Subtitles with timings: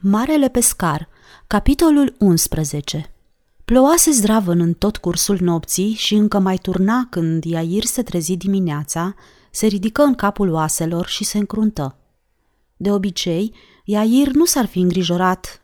[0.00, 1.08] Marele pescar,
[1.46, 3.12] capitolul 11
[3.64, 9.14] Plouase zdravăn în tot cursul nopții și încă mai turna când Iair se trezi dimineața,
[9.50, 11.96] se ridică în capul oaselor și se încruntă.
[12.76, 15.60] De obicei, Iair nu s-ar fi îngrijorat.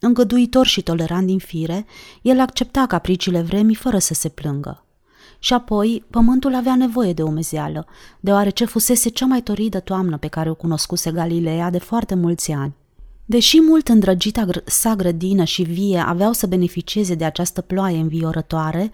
[0.00, 1.86] Îngăduitor și tolerant din fire,
[2.22, 4.84] el accepta capriciile vremii fără să se plângă.
[5.38, 7.86] Și apoi, pământul avea nevoie de umezeală,
[8.20, 12.74] deoarece fusese cea mai toridă toamnă pe care o cunoscuse Galileea de foarte mulți ani.
[13.28, 18.92] Deși mult îndrăgita sa grădină și vie aveau să beneficieze de această ploaie înviorătoare,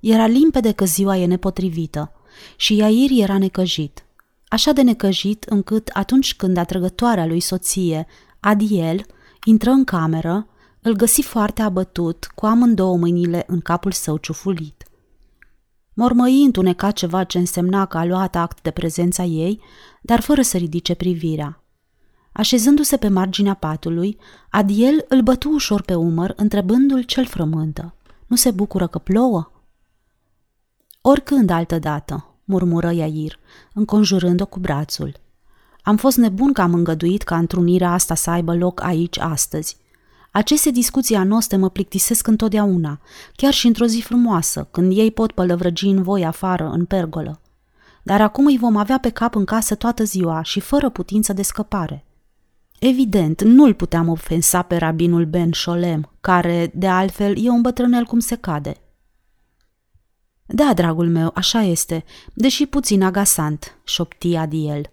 [0.00, 2.12] era limpede că ziua e nepotrivită
[2.56, 4.04] și Iair era necăjit.
[4.48, 8.06] Așa de necăjit încât atunci când atrăgătoarea lui soție,
[8.40, 9.06] Adiel,
[9.44, 10.46] intră în cameră,
[10.82, 14.84] îl găsi foarte abătut, cu amândouă mâinile în capul său ciufulit.
[15.94, 19.60] Mormăi întuneca ceva ce însemna că a luat act de prezența ei,
[20.02, 21.65] dar fără să ridice privirea.
[22.36, 24.18] Așezându-se pe marginea patului,
[24.50, 27.94] Adiel îl bătu ușor pe umăr, întrebându-l cel frământă.
[28.26, 29.50] Nu se bucură că plouă?
[31.00, 33.38] Oricând altădată, murmură Iair,
[33.72, 35.14] înconjurând-o cu brațul.
[35.82, 39.76] Am fost nebun că am îngăduit ca întrunirea asta să aibă loc aici astăzi.
[40.30, 43.00] Aceste discuții noastre mă plictisesc întotdeauna,
[43.36, 47.40] chiar și într-o zi frumoasă, când ei pot pălăvrăgi în voi afară, în pergolă.
[48.02, 51.42] Dar acum îi vom avea pe cap în casă toată ziua și fără putință de
[51.42, 52.06] scăpare.
[52.78, 58.18] Evident, nu-l puteam ofensa pe rabinul Ben Sholem, care, de altfel, e un bătrânel cum
[58.18, 58.76] se cade.
[60.46, 64.90] Da, dragul meu, așa este, deși puțin agasant, șopti Adiel.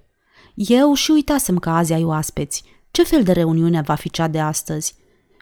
[0.56, 2.64] Eu și uitasem că azi ai oaspeți.
[2.92, 4.96] Ce fel de reuniune va fi cea de astăzi?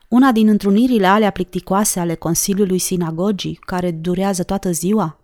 [0.07, 5.19] Una din întrunirile alea plicticoase ale Consiliului Sinagogii, care durează toată ziua?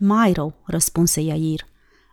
[0.00, 1.60] Mai rău, răspunse Iair.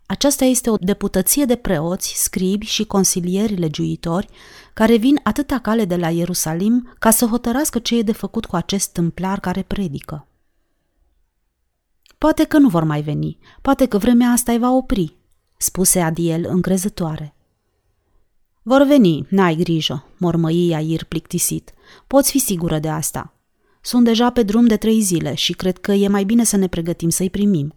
[0.06, 4.28] Aceasta este o deputăție de preoți, scribi și consilieri legiuitori
[4.74, 8.56] care vin atâta cale de la Ierusalim ca să hotărască ce e de făcut cu
[8.56, 10.28] acest tâmplar care predică.
[12.18, 15.16] Poate că nu vor mai veni, poate că vremea asta îi va opri,
[15.58, 17.36] spuse Adiel încrezătoare.
[18.62, 21.74] Vor veni, n-ai grijă, mormăi Iair plictisit.
[22.08, 23.34] Poți fi sigură de asta.
[23.82, 26.68] Sunt deja pe drum de trei zile și cred că e mai bine să ne
[26.68, 27.76] pregătim să-i primim.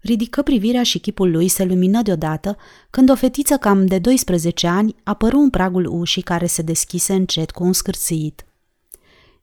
[0.00, 2.56] Ridică privirea și chipul lui se lumină deodată
[2.90, 7.50] când o fetiță cam de 12 ani apăru în pragul ușii care se deschise încet
[7.50, 8.46] cu un scârțit.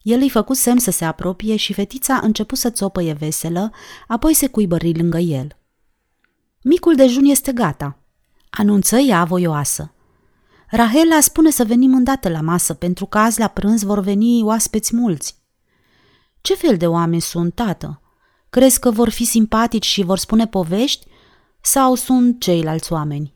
[0.02, 3.72] El îi făcu semn să se apropie și fetița începu să țopăie veselă,
[4.06, 5.56] apoi se cuibări lângă el.
[6.62, 7.98] Micul dejun este gata,
[8.50, 9.94] anunță ea voioasă.
[10.70, 14.96] Rahela spune să venim îndată la masă, pentru că azi la prânz vor veni oaspeți
[14.96, 15.42] mulți.
[16.40, 18.02] Ce fel de oameni sunt, tată?
[18.54, 21.06] Crezi că vor fi simpatici și vor spune povești?
[21.60, 23.34] Sau sunt ceilalți oameni?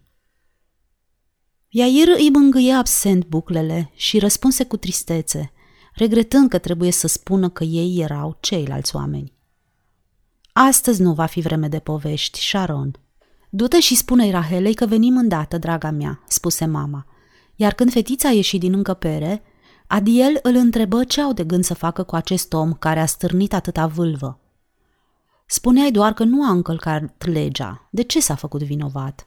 [1.69, 5.53] Iair îi mângâie absent buclele și răspunse cu tristețe,
[5.95, 9.33] regretând că trebuie să spună că ei erau ceilalți oameni.
[10.53, 13.01] Astăzi nu va fi vreme de povești, Sharon.
[13.51, 17.07] Du-te și spune-i Rahelei că venim îndată, draga mea, spuse mama.
[17.55, 19.43] Iar când fetița a ieșit din încăpere,
[19.87, 23.55] Adiel îl întrebă ce au de gând să facă cu acest om care a stârnit
[23.55, 24.41] atâta vâlvă.
[25.51, 27.89] Spuneai doar că nu a încălcat legea.
[27.91, 29.27] De ce s-a făcut vinovat?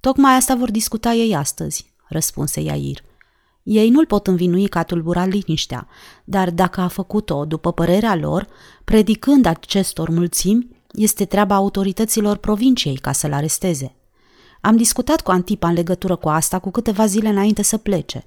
[0.00, 2.98] Tocmai asta vor discuta ei astăzi, răspunse Iair.
[3.62, 5.88] Ei nu-l pot învinui că a tulburat liniștea,
[6.24, 8.46] dar dacă a făcut-o, după părerea lor,
[8.84, 13.94] predicând acestor mulțimi, este treaba autorităților provinciei ca să-l aresteze.
[14.60, 18.26] Am discutat cu Antipa în legătură cu asta cu câteva zile înainte să plece.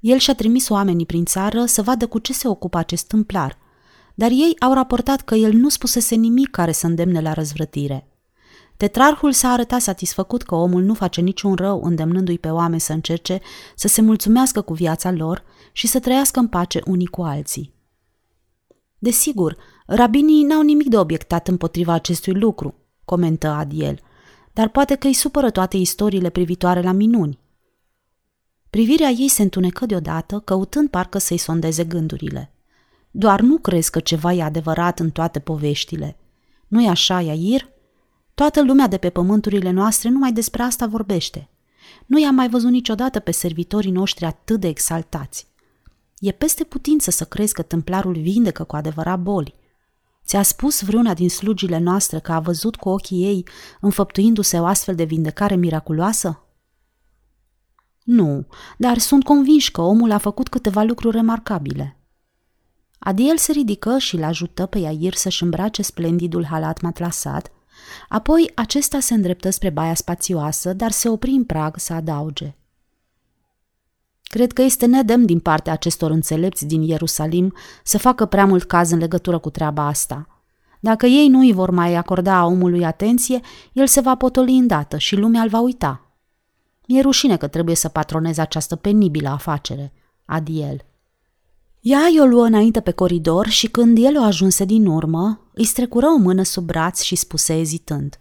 [0.00, 3.58] El și-a trimis oamenii prin țară să vadă cu ce se ocupă acest tâmplar–
[4.18, 8.08] dar ei au raportat că el nu spusese nimic care să îndemne la răzvrătire.
[8.76, 13.40] Tetrarhul s-a arătat satisfăcut că omul nu face niciun rău îndemnându-i pe oameni să încerce
[13.74, 17.74] să se mulțumească cu viața lor și să trăiască în pace unii cu alții.
[18.98, 19.56] Desigur,
[19.86, 22.74] rabinii n-au nimic de obiectat împotriva acestui lucru,
[23.04, 24.00] comentă Adiel,
[24.52, 27.38] dar poate că îi supără toate istoriile privitoare la minuni.
[28.70, 32.55] Privirea ei se întunecă deodată, căutând parcă să-i sondeze gândurile.
[33.18, 36.16] Doar nu crezi că ceva e adevărat în toate poveștile.
[36.68, 37.68] Nu-i așa, Iair?
[38.34, 41.48] Toată lumea de pe pământurile noastre numai despre asta vorbește.
[42.06, 45.46] Nu i-am mai văzut niciodată pe servitorii noștri atât de exaltați.
[46.18, 49.54] E peste putință să crezi că templarul vindecă cu adevărat boli.
[50.24, 53.44] Ți-a spus vreuna din slugile noastre că a văzut cu ochii ei
[53.80, 56.46] înfăptuindu-se o astfel de vindecare miraculoasă?
[58.04, 58.46] Nu,
[58.78, 61.95] dar sunt convinși că omul a făcut câteva lucruri remarcabile.
[62.98, 67.50] Adiel se ridică și îl ajută pe Iair să-și îmbrace splendidul halat matlasat,
[68.08, 72.54] apoi acesta se îndreptă spre baia spațioasă, dar se opri în prag să adauge.
[74.22, 77.54] Cred că este nedemn din partea acestor înțelepți din Ierusalim
[77.84, 80.28] să facă prea mult caz în legătură cu treaba asta.
[80.80, 83.40] Dacă ei nu îi vor mai acorda omului atenție,
[83.72, 86.00] el se va potoli îndată și lumea îl va uita.
[86.86, 89.92] Mi-e rușine că trebuie să patroneze această penibilă afacere,
[90.24, 90.84] adiel.
[91.88, 96.06] Ea i-o luă înainte pe coridor și când el o ajunse din urmă, îi strecură
[96.06, 98.18] o mână sub braț și spuse ezitând.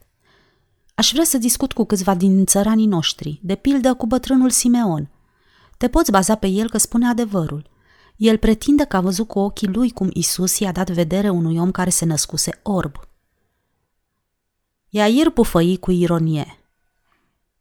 [0.96, 5.10] Aș vrea să discut cu câțiva din țăranii noștri, de pildă cu bătrânul Simeon.
[5.78, 7.70] Te poți baza pe el că spune adevărul.
[8.16, 11.72] El pretinde că a văzut cu ochii lui cum Isus i-a dat vedere unui om
[11.72, 12.96] care se născuse orb.
[14.90, 16.60] Iair pufăi cu ironie.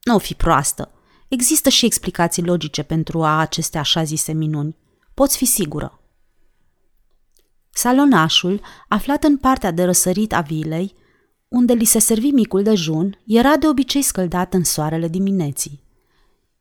[0.02, 0.90] Nu fi proastă.
[1.28, 4.82] Există și explicații logice pentru a aceste așa zise minuni.
[5.14, 5.98] Poți fi sigură.
[7.70, 10.94] Salonașul, aflat în partea de răsărit a vilei,
[11.48, 15.82] unde li se servi micul dejun, era de obicei scăldat în soarele dimineții.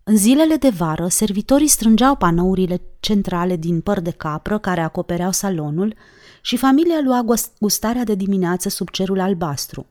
[0.04, 5.96] În zilele de vară, servitorii strângeau panourile centrale din păr de capră care acopereau salonul
[6.42, 7.26] și familia lua
[7.60, 9.86] gustarea de dimineață sub cerul albastru.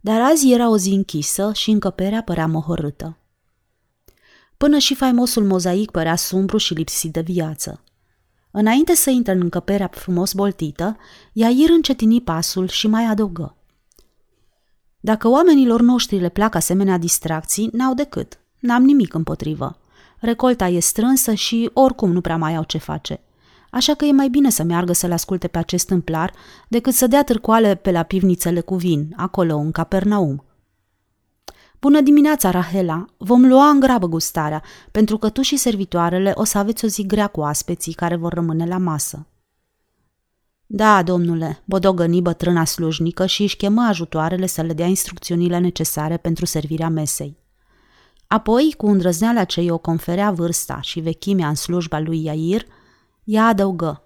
[0.00, 3.16] Dar azi era o zi închisă și încăperea părea mohorâtă.
[4.58, 7.82] Până și faimosul mozaic părea sumbru și lipsit de viață.
[8.50, 10.96] Înainte să intre în încăperea frumos boltită,
[11.32, 13.56] Iair încetini pasul și mai adăugă.
[15.00, 18.38] Dacă oamenilor noștri le plac asemenea distracții, n-au decât.
[18.58, 19.78] N-am nimic împotrivă.
[20.20, 23.20] Recolta e strânsă și oricum nu prea mai au ce face.
[23.70, 26.32] Așa că e mai bine să meargă să-l asculte pe acest tâmplar
[26.68, 30.47] decât să dea târcoale pe la pivnițele cu vin, acolo, în Capernaum.
[31.80, 33.06] Bună dimineața, Rahela!
[33.16, 37.06] Vom lua în grabă gustarea, pentru că tu și servitoarele o să aveți o zi
[37.06, 39.26] grea cu aspeții care vor rămâne la masă.
[40.66, 46.44] Da, domnule, bodogăni bătrâna slujnică și își chemă ajutoarele să le dea instrucțiunile necesare pentru
[46.44, 47.36] servirea mesei.
[48.26, 52.66] Apoi, cu îndrăzneala ce i-o conferea vârsta și vechimea în slujba lui Iair,
[53.24, 54.02] ea adăugă.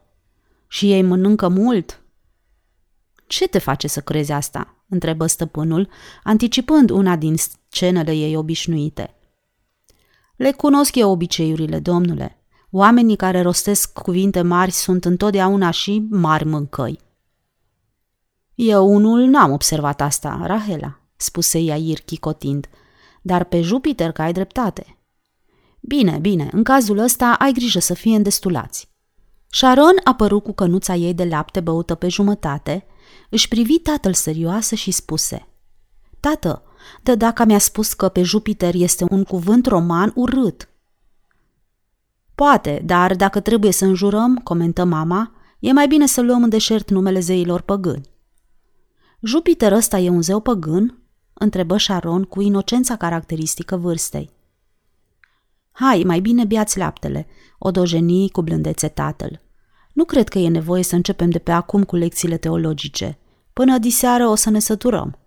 [0.66, 2.02] Și ei mănâncă mult?
[3.26, 4.76] Ce te face să crezi asta?
[4.92, 5.88] Întrebă stăpânul,
[6.22, 9.14] anticipând una din scenele ei obișnuite.
[10.36, 12.36] Le cunosc eu obiceiurile, domnule.
[12.70, 17.00] Oamenii care rostesc cuvinte mari sunt întotdeauna și mari mâncăi.
[18.54, 22.66] Eu unul n-am observat asta, Rahela, spuse Iair chicotind,
[23.22, 24.96] dar pe Jupiter că ai dreptate.
[25.80, 28.90] Bine, bine, în cazul ăsta ai grijă să fie îndestulați.
[29.50, 32.86] Sharon apăru cu cănuța ei de lapte băută pe jumătate,
[33.30, 35.46] își privi tatăl serioasă și spuse
[36.20, 36.62] Tată,
[37.02, 40.68] de dacă mi-a spus că pe Jupiter este un cuvânt roman urât.
[42.34, 46.90] Poate, dar dacă trebuie să înjurăm, comentă mama, e mai bine să luăm în deșert
[46.90, 48.10] numele zeilor păgâni.
[49.20, 50.98] Jupiter ăsta e un zeu păgân?
[51.32, 54.30] întrebă Sharon cu inocența caracteristică vârstei.
[55.72, 57.26] Hai, mai bine biați laptele,
[57.58, 59.40] o dojeni cu blândețe tatăl.
[59.92, 63.18] Nu cred că e nevoie să începem de pe acum cu lecțiile teologice.
[63.52, 65.18] Până diseară o să ne săturăm.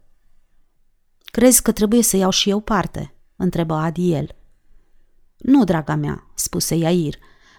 [1.26, 3.14] Crezi că trebuie să iau și eu parte?
[3.36, 4.36] întrebă Adiel.
[5.38, 7.16] Nu, draga mea, spuse Iair.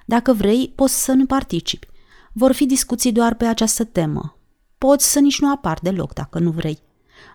[0.07, 1.89] Dacă vrei, poți să nu participi.
[2.33, 4.37] Vor fi discuții doar pe această temă.
[4.79, 6.79] Poți să nici nu apar deloc dacă nu vrei.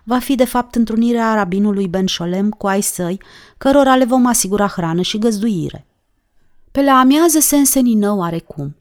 [0.04, 3.22] Va fi de fapt întrunirea rabinului Ben Sholem cu ai săi,
[3.58, 5.86] cărora le vom asigura hrană și găzduire.
[6.70, 8.76] Pe la amiază se însenină oarecum.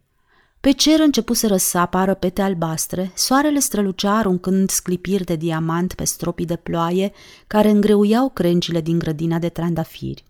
[0.62, 6.46] Pe cer începuse să apară pete albastre, soarele strălucea aruncând sclipiri de diamant pe stropii
[6.46, 7.12] de ploaie
[7.48, 10.24] care îngreuiau crengile din grădina de trandafiri.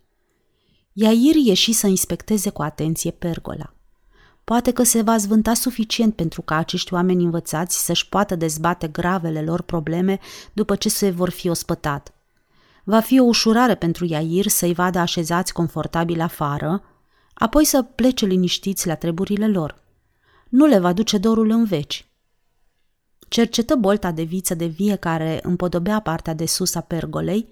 [0.94, 3.74] Iair ieși să inspecteze cu atenție pergola.
[4.44, 9.42] Poate că se va zvânta suficient pentru ca acești oameni învățați să-și poată dezbate gravele
[9.42, 10.20] lor probleme
[10.54, 12.14] după ce se vor fi ospătat.
[12.84, 16.84] Va fi o ușurare pentru Iair să-i vadă așezați confortabil afară,
[17.34, 19.81] apoi să plece liniștiți la treburile lor
[20.52, 22.06] nu le va duce dorul în veci.
[23.28, 27.48] Cercetă bolta de viță de vie care împodobea partea de sus a pergolei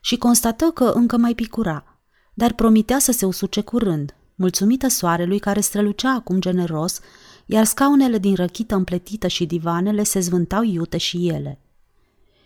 [0.00, 2.00] și constată că încă mai picura,
[2.34, 7.00] dar promitea să se usuce curând, mulțumită soarelui care strălucea acum generos,
[7.46, 11.58] iar scaunele din răchită împletită și divanele se zvântau iute și ele.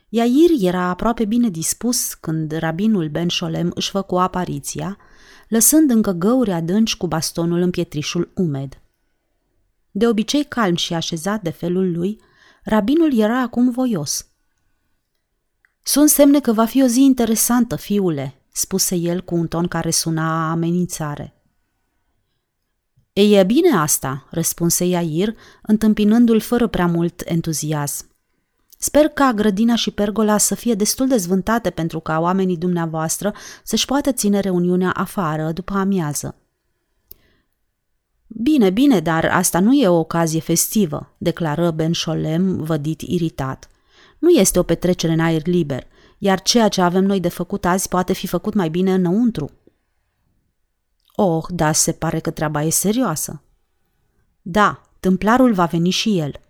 [0.09, 4.97] Iair era aproape bine dispus când rabinul Ben Sholem își făcu apariția,
[5.49, 8.81] lăsând încă găuri adânci cu bastonul în pietrișul umed.
[9.99, 12.21] De obicei calm și așezat de felul lui,
[12.63, 14.27] rabinul era acum voios.
[15.83, 19.91] Sunt semne că va fi o zi interesantă, fiule, spuse el cu un ton care
[19.91, 21.43] suna amenințare.
[23.13, 28.07] Ei, e bine asta, răspunse Iair, întâmpinându-l fără prea mult entuziasm.
[28.79, 33.87] Sper ca grădina și pergola să fie destul de zvântate pentru ca oamenii dumneavoastră să-și
[33.87, 36.37] poată ține reuniunea afară după amiază.
[38.41, 43.69] Bine, bine, dar asta nu e o ocazie festivă, declară Ben Sholem, vădit iritat.
[44.19, 45.87] Nu este o petrecere în aer liber,
[46.19, 49.51] iar ceea ce avem noi de făcut azi poate fi făcut mai bine înăuntru.
[51.15, 53.43] Oh, da, se pare că treaba e serioasă.
[54.43, 56.41] Da, tâmplarul va veni și el.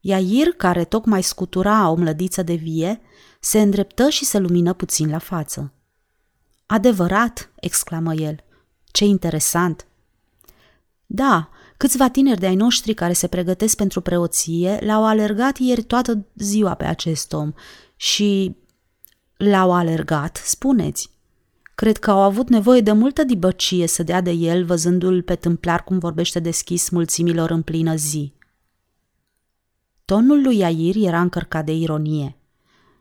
[0.00, 3.00] Iair, care tocmai scutura o mlădiță de vie,
[3.40, 5.72] se îndreptă și se lumină puțin la față.
[6.66, 8.36] Adevărat, exclamă el.
[8.84, 9.86] Ce interesant!
[11.14, 16.26] Da, câțiva tineri de ai noștri care se pregătesc pentru preoție l-au alergat ieri toată
[16.36, 17.52] ziua pe acest om
[17.96, 18.56] și
[19.36, 21.10] l-au alergat, spuneți.
[21.74, 25.84] Cred că au avut nevoie de multă dibăcie să dea de el, văzându-l pe tâmplar
[25.84, 28.32] cum vorbește deschis mulțimilor în plină zi.
[30.04, 32.36] Tonul lui Iair era încărcat de ironie.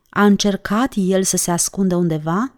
[0.10, 2.54] A încercat el să se ascundă undeva?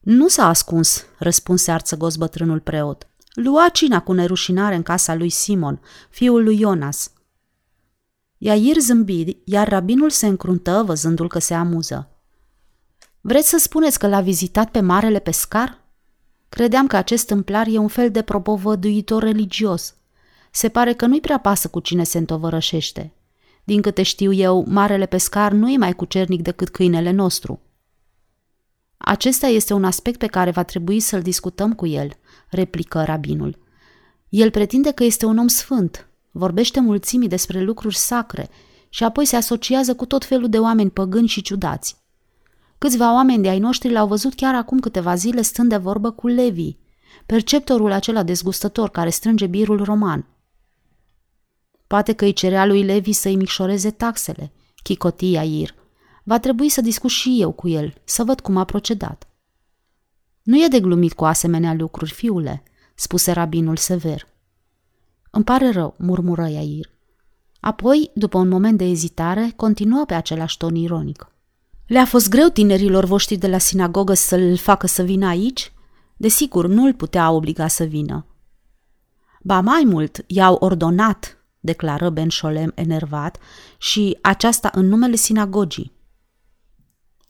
[0.00, 3.06] Nu s-a ascuns, răspunse arțăgos bătrânul preot.
[3.34, 7.12] Lua cina cu nerușinare în casa lui Simon, fiul lui Ionas.
[8.38, 12.10] Iair zâmbi, iar rabinul se încruntă văzându-l că se amuză.
[13.20, 15.80] Vreți să spuneți că l-a vizitat pe marele pescar?
[16.48, 19.94] Credeam că acest tâmplar e un fel de propovăduitor religios.
[20.50, 23.12] Se pare că nu-i prea pasă cu cine se întovărășește.
[23.64, 27.60] Din câte știu eu, marele pescar nu e mai cucernic decât câinele nostru.
[29.04, 32.10] Acesta este un aspect pe care va trebui să-l discutăm cu el,
[32.48, 33.58] replică rabinul.
[34.28, 38.48] El pretinde că este un om sfânt, vorbește mulțimii despre lucruri sacre
[38.88, 41.96] și apoi se asociază cu tot felul de oameni păgâni și ciudați.
[42.78, 46.26] Câțiva oameni de ai noștri l-au văzut chiar acum câteva zile stând de vorbă cu
[46.26, 46.76] Levi,
[47.26, 50.26] perceptorul acela dezgustător care strânge birul roman.
[51.86, 55.74] Poate că îi cerea lui Levi să-i micșoreze taxele, chicotia Ir.
[56.22, 59.26] Va trebui să discut și eu cu el, să văd cum a procedat.
[60.42, 62.62] Nu e de glumit cu asemenea lucruri, fiule,
[62.94, 64.26] spuse rabinul sever.
[65.30, 66.90] Îmi pare rău, murmură Iair.
[67.60, 71.26] Apoi, după un moment de ezitare, continuă pe același ton ironic.
[71.86, 75.72] Le-a fost greu tinerilor voștri de la sinagogă să-l facă să vină aici?
[76.16, 78.26] Desigur, nu îl putea obliga să vină.
[79.42, 83.38] Ba mai mult, i-au ordonat, declară Ben Sholem enervat,
[83.78, 85.92] și aceasta în numele sinagogii.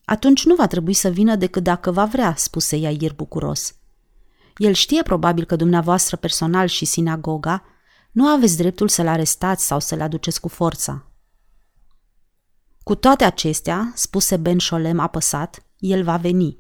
[0.05, 3.75] Atunci nu va trebui să vină decât dacă va vrea, spuse Iair bucuros.
[4.57, 7.65] El știe probabil că dumneavoastră personal și sinagoga
[8.13, 11.07] nu aveți dreptul să-l arestați sau să-l aduceți cu forța.
[12.83, 16.59] Cu toate acestea, spuse Ben Sholem apăsat, el va veni.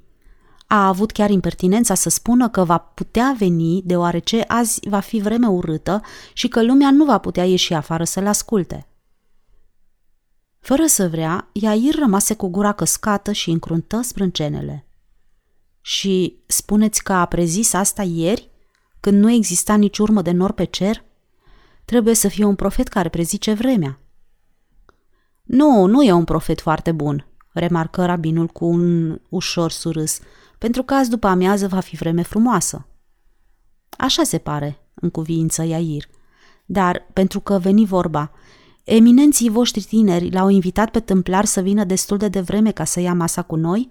[0.67, 5.47] A avut chiar impertinența să spună că va putea veni deoarece azi va fi vreme
[5.47, 6.01] urâtă
[6.33, 8.87] și că lumea nu va putea ieși afară să-l asculte.
[10.62, 14.87] Fără să vrea, Iair rămase cu gura căscată și încruntă sprâncenele.
[15.81, 18.50] Și spuneți că a prezis asta ieri,
[19.00, 21.04] când nu exista nici urmă de nor pe cer?
[21.85, 23.99] Trebuie să fie un profet care prezice vremea.
[25.42, 30.21] Nu, nu e un profet foarte bun, remarcă rabinul cu un ușor surâs,
[30.59, 32.87] pentru că azi după amiază va fi vreme frumoasă.
[33.90, 36.04] Așa se pare, în cuviință Iair.
[36.64, 38.31] Dar, pentru că veni vorba,
[38.85, 43.15] eminenții voștri tineri l-au invitat pe tâmplar să vină destul de devreme ca să ia
[43.15, 43.91] masa cu noi?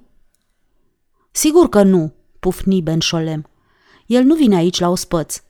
[1.31, 3.49] Sigur că nu, pufni Ben Sholem.
[4.05, 5.41] El nu vine aici la ospăț.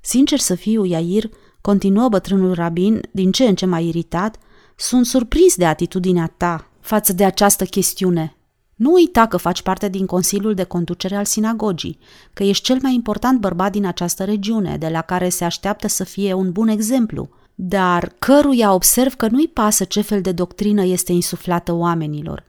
[0.00, 4.36] Sincer să fiu, Iair, continuă bătrânul rabin, din ce în ce mai iritat,
[4.76, 8.36] sunt surprins de atitudinea ta față de această chestiune.
[8.74, 11.98] Nu uita că faci parte din Consiliul de Conducere al Sinagogii,
[12.32, 16.04] că ești cel mai important bărbat din această regiune, de la care se așteaptă să
[16.04, 21.12] fie un bun exemplu, dar căruia observ că nu-i pasă ce fel de doctrină este
[21.12, 22.44] insuflată oamenilor.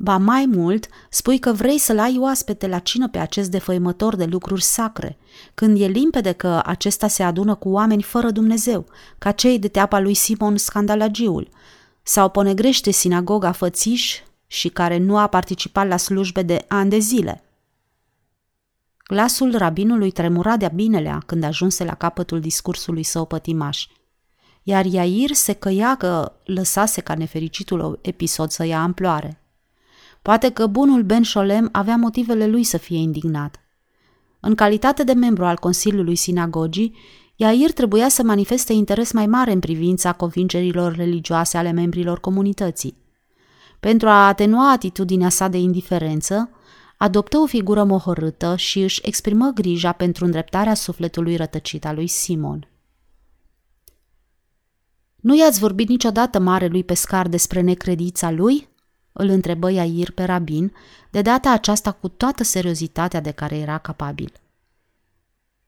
[0.00, 4.24] Ba mai mult, spui că vrei să-l ai oaspete la cină pe acest defăimător de
[4.24, 5.18] lucruri sacre,
[5.54, 8.86] când e limpede că acesta se adună cu oameni fără Dumnezeu,
[9.18, 11.48] ca cei de teapa lui Simon Scandalagiul,
[12.02, 17.42] sau ponegrește sinagoga fățiș și care nu a participat la slujbe de ani de zile.
[19.06, 23.86] Glasul rabinului tremura de-a binelea când ajunse la capătul discursului său pătimaș,
[24.68, 29.40] iar Iair se căia că lăsase ca nefericitul episod să ia amploare.
[30.22, 33.60] Poate că bunul Ben Sholem avea motivele lui să fie indignat.
[34.40, 36.94] În calitate de membru al Consiliului Sinagogii,
[37.36, 42.96] Iair trebuia să manifeste interes mai mare în privința convingerilor religioase ale membrilor comunității.
[43.80, 46.50] Pentru a atenua atitudinea sa de indiferență,
[46.96, 52.68] adoptă o figură mohorâtă și își exprimă grija pentru îndreptarea sufletului rătăcit al lui Simon.
[55.20, 58.68] Nu i-ați vorbit niciodată marelui pescar despre necredița lui?"
[59.12, 60.72] îl întrebă Iair pe rabin,
[61.10, 64.32] de data aceasta cu toată seriozitatea de care era capabil.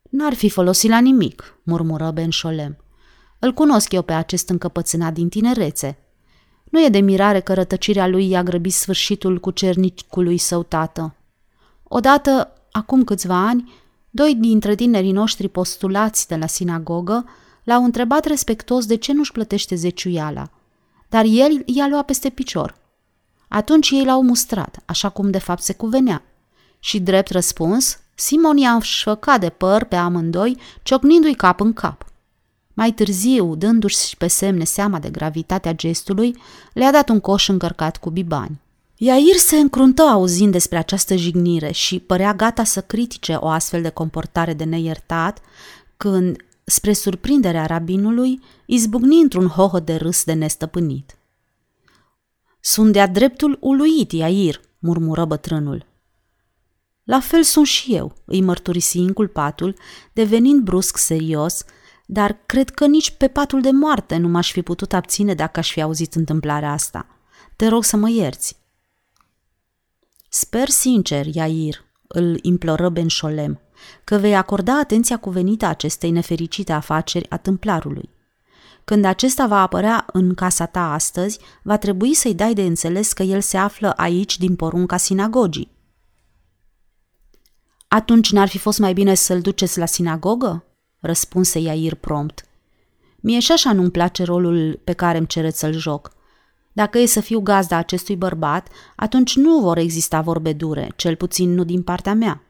[0.02, 2.76] N-ar fi folosit la nimic, murmură Ben Sholem.
[3.38, 5.98] Îl cunosc eu pe acest încăpățânat din tinerețe.
[6.64, 11.14] Nu e de mirare că rătăcirea lui i-a grăbit sfârșitul cu cernicului său tată.
[11.82, 13.72] Odată, acum câțiva ani,
[14.10, 17.24] doi dintre tinerii noștri postulați de la sinagogă
[17.64, 20.50] l-au întrebat respectos de ce nu-și plătește zeciuiala,
[21.08, 22.78] dar el i-a luat peste picior.
[23.48, 26.22] Atunci ei l-au mustrat, așa cum de fapt se cuvenea.
[26.78, 32.04] Și drept răspuns, Simon i-a înșfăcat de păr pe amândoi, ciocnindu-i cap în cap.
[32.74, 36.36] Mai târziu, dându-și pe semne seama de gravitatea gestului,
[36.72, 38.60] le-a dat un coș încărcat cu bibani.
[38.96, 43.88] Iair se încruntă auzind despre această jignire și părea gata să critique o astfel de
[43.88, 45.38] comportare de neiertat,
[45.96, 46.36] când,
[46.70, 51.18] spre surprinderea rabinului, izbucni într-un hoho de râs de nestăpânit.
[52.60, 55.86] Sunt de-a dreptul uluit, Iair, murmură bătrânul.
[57.04, 59.74] La fel sunt și eu, îi mărturisi inculpatul,
[60.12, 61.64] devenind brusc serios,
[62.06, 65.72] dar cred că nici pe patul de moarte nu m-aș fi putut abține dacă aș
[65.72, 67.06] fi auzit întâmplarea asta.
[67.56, 68.56] Te rog să mă ierți.
[70.28, 73.60] Sper sincer, Iair, îl imploră Ben Sholem,
[74.04, 78.10] că vei acorda atenția cuvenită acestei nefericite afaceri a tâmplarului.
[78.84, 83.22] Când acesta va apărea în casa ta astăzi, va trebui să-i dai de înțeles că
[83.22, 85.70] el se află aici din porunca sinagogii.
[87.88, 90.64] Atunci n-ar fi fost mai bine să-l duceți la sinagogă?
[91.00, 92.44] răspunse Iair prompt.
[93.20, 96.12] Mie și așa nu-mi place rolul pe care îmi cereți să-l joc.
[96.72, 101.54] Dacă e să fiu gazda acestui bărbat, atunci nu vor exista vorbe dure, cel puțin
[101.54, 102.42] nu din partea mea.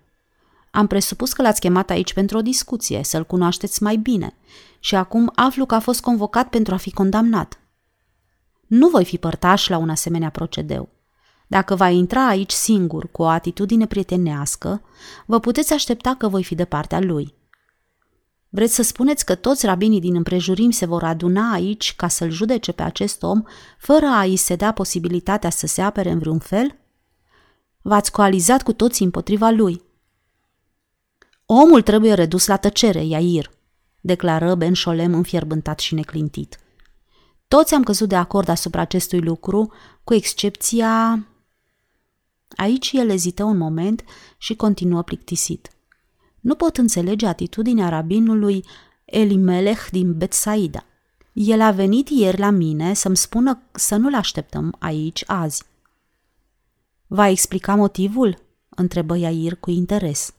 [0.71, 4.35] Am presupus că l-ați chemat aici pentru o discuție, să-l cunoașteți mai bine,
[4.81, 7.61] și acum aflu că a fost convocat pentru a fi condamnat.
[8.67, 10.89] Nu voi fi părtaș la un asemenea procedeu.
[11.47, 14.83] Dacă va intra aici singur, cu o atitudine prietenească,
[15.27, 17.35] vă puteți aștepta că voi fi de partea lui.
[18.49, 22.73] Vreți să spuneți că toți rabinii din împrejurim se vor aduna aici ca să-l judece
[22.73, 23.43] pe acest om,
[23.79, 26.79] fără a i se dea posibilitatea să se apere în vreun fel?
[27.83, 29.83] V-ați coalizat cu toții împotriva lui.
[31.53, 33.51] Omul trebuie redus la tăcere, Iair,
[34.01, 36.59] declară Ben Sholem înfierbântat și neclintit.
[37.49, 39.73] Toți am căzut de acord asupra acestui lucru,
[40.05, 41.25] cu excepția...
[42.57, 44.05] Aici el ezită un moment
[44.39, 45.71] și continuă plictisit.
[46.41, 48.65] Nu pot înțelege atitudinea rabinului
[49.05, 50.85] Elimelech din Betsaida.
[51.33, 55.63] El a venit ieri la mine să-mi spună să nu-l așteptăm aici azi.
[57.07, 58.39] Va explica motivul?
[58.69, 60.35] întrebă Iair cu interes.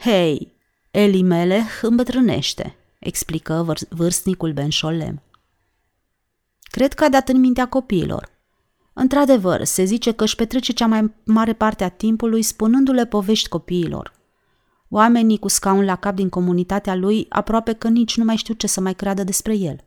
[0.00, 0.52] Hei,
[0.90, 5.22] Elimelech îmbătrânește, explică vâr- vârstnicul Ben Sholem.
[6.60, 8.30] Cred că a dat în mintea copiilor.
[8.92, 14.12] Într-adevăr, se zice că își petrece cea mai mare parte a timpului spunându-le povești copiilor.
[14.88, 18.66] Oamenii cu scaun la cap din comunitatea lui aproape că nici nu mai știu ce
[18.66, 19.84] să mai creadă despre el.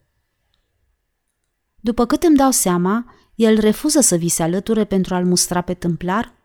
[1.76, 5.74] După cât îmi dau seama, el refuză să vi se alăture pentru a-l mustra pe
[5.74, 6.40] tâmplar?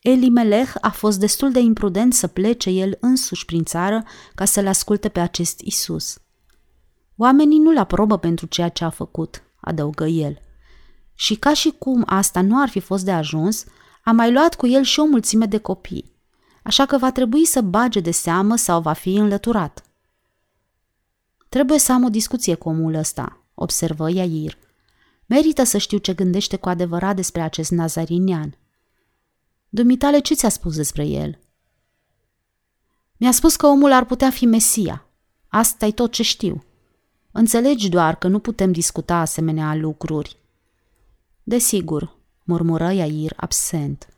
[0.00, 5.08] Elimelech a fost destul de imprudent să plece el însuși prin țară ca să-l asculte
[5.08, 6.18] pe acest Isus.
[7.16, 10.38] Oamenii nu-l aprobă pentru ceea ce a făcut, adăugă el–
[11.20, 13.64] și ca și cum asta nu ar fi fost de ajuns,
[14.04, 16.12] a mai luat cu el și o mulțime de copii,
[16.62, 19.84] așa că va trebui să bage de seamă sau va fi înlăturat.
[21.48, 24.58] Trebuie să am o discuție cu omul ăsta, observă Iair.
[25.26, 28.58] Merită să știu ce gândește cu adevărat despre acest nazarinian.
[29.72, 31.38] Dumitale, ce ți-a spus despre el?
[33.16, 35.06] Mi-a spus că omul ar putea fi Mesia.
[35.48, 36.64] Asta e tot ce știu.
[37.32, 40.36] Înțelegi doar că nu putem discuta asemenea lucruri.
[41.42, 44.08] Desigur, murmură Iair absent.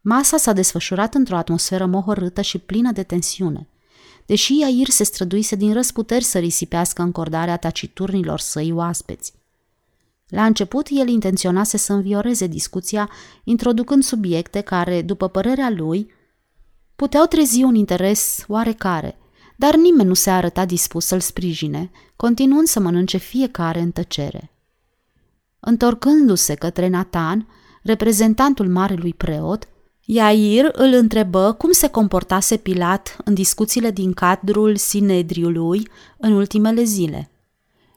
[0.00, 3.68] Masa s-a desfășurat într-o atmosferă mohorâtă și plină de tensiune.
[4.26, 9.32] Deși Iair se străduise din răsputeri să risipească încordarea taciturnilor săi oaspeți.
[10.28, 13.10] La început, el intenționase să învioreze discuția,
[13.44, 16.10] introducând subiecte care, după părerea lui,
[16.96, 19.18] puteau trezi un interes oarecare,
[19.56, 24.50] dar nimeni nu se arăta dispus să-l sprijine, continuând să mănânce fiecare în tăcere.
[25.60, 27.48] Întorcându-se către Natan,
[27.82, 29.68] reprezentantul marelui preot,
[30.08, 37.30] Iair îl întrebă cum se comportase Pilat în discuțiile din cadrul Sinedriului în ultimele zile.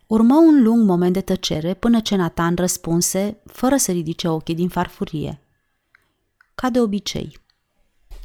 [0.09, 4.67] Urmă un lung moment de tăcere până ce Natan răspunse, fără să ridice ochii din
[4.67, 5.41] farfurie.
[6.55, 7.37] Ca de obicei.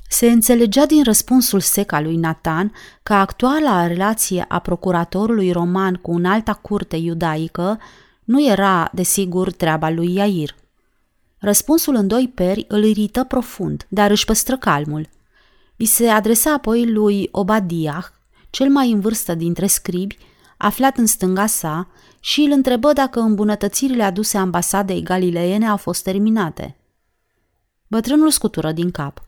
[0.08, 6.10] Se înțelegea din răspunsul sec al lui Natan că actuala relație a procuratorului roman cu
[6.10, 7.80] un alta curte iudaică
[8.24, 10.54] nu era, desigur, treaba lui Iair.
[11.38, 15.08] Răspunsul în doi peri îl irită profund, dar își păstră calmul.
[15.76, 18.04] I se adresa apoi lui Obadiah,
[18.50, 20.18] cel mai în vârstă dintre scribi,
[20.64, 21.88] aflat în stânga sa,
[22.20, 26.76] și îl întrebă dacă îmbunătățirile aduse ambasadei galileene au fost terminate.
[27.86, 29.22] Bătrânul scutură din cap.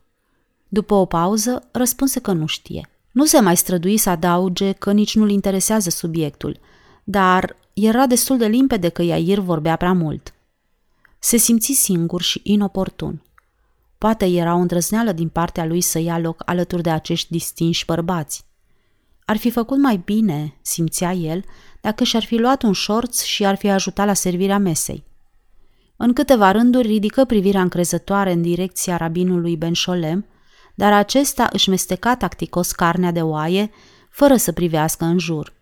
[0.68, 2.88] După o pauză, răspunse că nu știe.
[3.10, 6.60] Nu se mai strădui să adauge că nici nu-l interesează subiectul,
[7.04, 10.34] dar era destul de limpede că Iair vorbea prea mult.
[11.18, 13.22] Se simți singur și inoportun.
[13.98, 18.45] Poate era o îndrăzneală din partea lui să ia loc alături de acești distinși bărbați.
[19.28, 21.44] Ar fi făcut mai bine, simțea el,
[21.80, 25.04] dacă și-ar fi luat un șorț și ar fi ajutat la servirea mesei.
[25.96, 30.26] În câteva rânduri ridică privirea încrezătoare în direcția rabinului Ben Sholem,
[30.74, 33.70] dar acesta își mesteca tacticos carnea de oaie,
[34.10, 35.52] fără să privească în jur.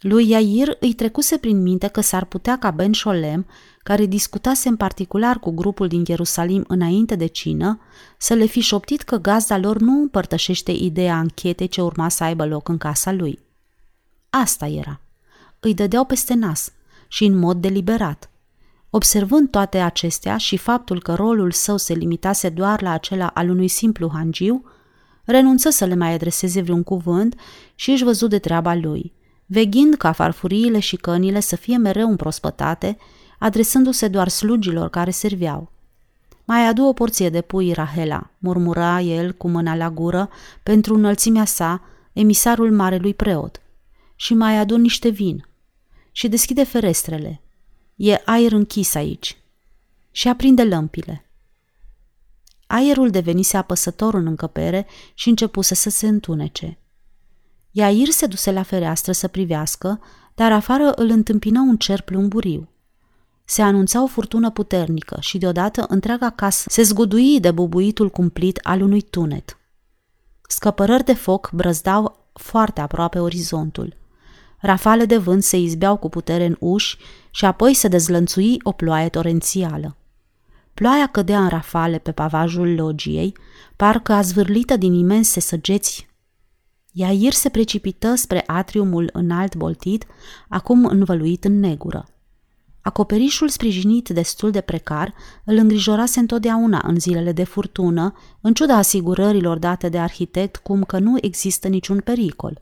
[0.00, 3.46] Lui Iair îi trecuse prin minte că s-ar putea ca Ben Sholem,
[3.82, 7.80] care discutase în particular cu grupul din Ierusalim înainte de cină,
[8.18, 12.46] să le fi șoptit că gazda lor nu împărtășește ideea anchetei ce urma să aibă
[12.46, 13.38] loc în casa lui.
[14.30, 15.00] Asta era.
[15.60, 16.72] Îi dădeau peste nas
[17.08, 18.30] și în mod deliberat.
[18.90, 23.68] Observând toate acestea și faptul că rolul său se limitase doar la acela al unui
[23.68, 24.64] simplu hangiu,
[25.24, 27.40] renunță să le mai adreseze vreun cuvânt
[27.74, 29.12] și își văzut de treaba lui–
[29.46, 32.98] veghind ca farfuriile și cănile să fie mereu împrospătate,
[33.38, 35.70] adresându-se doar slugilor care serveau.
[36.44, 40.30] Mai adu o porție de pui, Rahela, murmura el cu mâna la gură,
[40.62, 41.82] pentru înălțimea sa,
[42.12, 43.60] emisarul marelui preot.
[44.16, 45.46] Și mai adu niște vin.
[46.12, 47.40] Și deschide ferestrele.
[47.94, 49.36] E aer închis aici.
[50.10, 51.24] Și aprinde lămpile.
[52.66, 56.78] Aerul devenise apăsător în încăpere și începuse să se întunece.
[57.78, 60.00] Iair se duse la fereastră să privească,
[60.34, 62.68] dar afară îl întâmpină un cer plumburiu.
[63.44, 68.82] Se anunța o furtună puternică și deodată întreaga casă se zgudui de bubuitul cumplit al
[68.82, 69.58] unui tunet.
[70.48, 73.96] Scăpărări de foc brăzdau foarte aproape orizontul.
[74.58, 76.96] Rafale de vânt se izbeau cu putere în uși
[77.30, 79.96] și apoi se dezlănțui o ploaie torențială.
[80.74, 83.36] Ploaia cădea în rafale pe pavajul logiei,
[83.76, 86.14] parcă azvârlită din imense săgeți
[86.98, 90.06] Iair se precipită spre atriumul înalt boltit,
[90.48, 92.08] acum învăluit în negură.
[92.80, 99.58] Acoperișul sprijinit destul de precar îl îngrijorase întotdeauna în zilele de furtună, în ciuda asigurărilor
[99.58, 102.60] date de arhitect cum că nu există niciun pericol.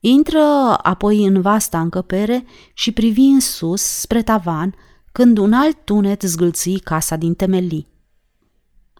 [0.00, 0.40] Intră
[0.82, 2.44] apoi în vasta încăpere
[2.74, 4.74] și privi în sus, spre tavan,
[5.12, 7.88] când un alt tunet zgâlții casa din temelii.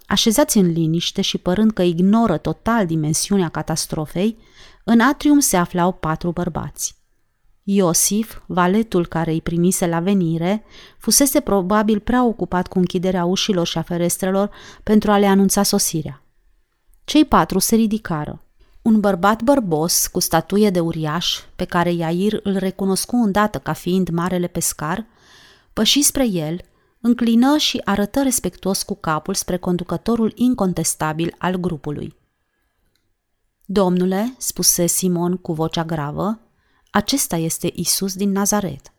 [0.08, 4.38] Așezați în liniște și părând că ignoră total dimensiunea catastrofei,
[4.84, 6.96] în atrium se aflau patru bărbați.
[7.62, 10.64] Iosif, valetul care îi primise la venire,
[10.98, 14.50] fusese probabil prea ocupat cu închiderea ușilor și a ferestrelor
[14.82, 16.22] pentru a le anunța sosirea.
[17.04, 18.42] Cei patru se ridicară.
[18.82, 24.08] Un bărbat bărbos, cu statuie de uriaș, pe care Iair îl recunoscu îndată ca fiind
[24.08, 25.06] marele pescar,
[25.72, 26.60] păși spre el
[27.00, 32.16] înclină și arătă respectuos cu capul spre conducătorul incontestabil al grupului.
[33.64, 36.40] Domnule, spuse Simon cu vocea gravă,
[36.90, 38.92] acesta este Isus din Nazaret.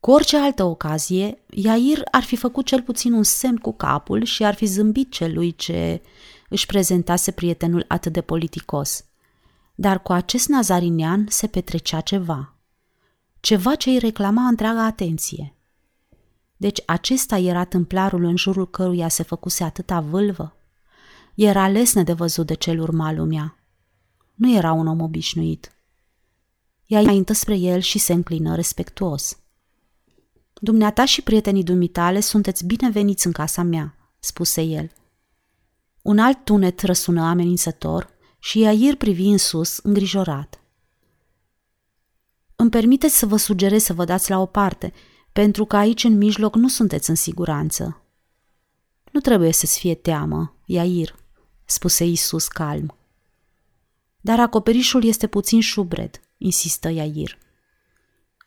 [0.00, 4.44] Cu orice altă ocazie, Iair ar fi făcut cel puțin un semn cu capul și
[4.44, 6.02] ar fi zâmbit celui ce
[6.48, 9.04] își prezentase prietenul atât de politicos.
[9.74, 12.54] Dar cu acest nazarinean se petrecea ceva.
[13.40, 15.53] Ceva ce îi reclama întreaga atenție.
[16.56, 20.56] Deci acesta era tâmplarul în jurul căruia se făcuse atâta vâlvă?
[21.34, 23.58] Era lesne de văzut de cel urma lumea.
[24.34, 25.72] Nu era un om obișnuit.
[26.86, 29.38] Ea înaintă spre el și se înclină respectuos.
[30.52, 34.90] Dumneata și prietenii dumitale sunteți bineveniți în casa mea, spuse el.
[36.02, 40.60] Un alt tunet răsună amenințător și Iair privi în sus, îngrijorat.
[42.56, 44.92] Îmi permiteți să vă sugerez să vă dați la o parte–
[45.34, 48.02] pentru că aici în mijloc nu sunteți în siguranță.
[49.10, 51.14] Nu trebuie să-ți fie teamă, Iair,
[51.64, 52.96] spuse Isus calm.
[54.20, 57.38] Dar acoperișul este puțin șubred, insistă Iair.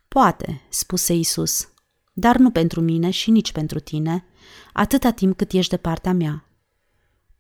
[0.08, 1.70] Poate, spuse Isus,
[2.14, 4.26] dar nu pentru mine și nici pentru tine,
[4.74, 6.46] atâta timp cât ești de partea mea.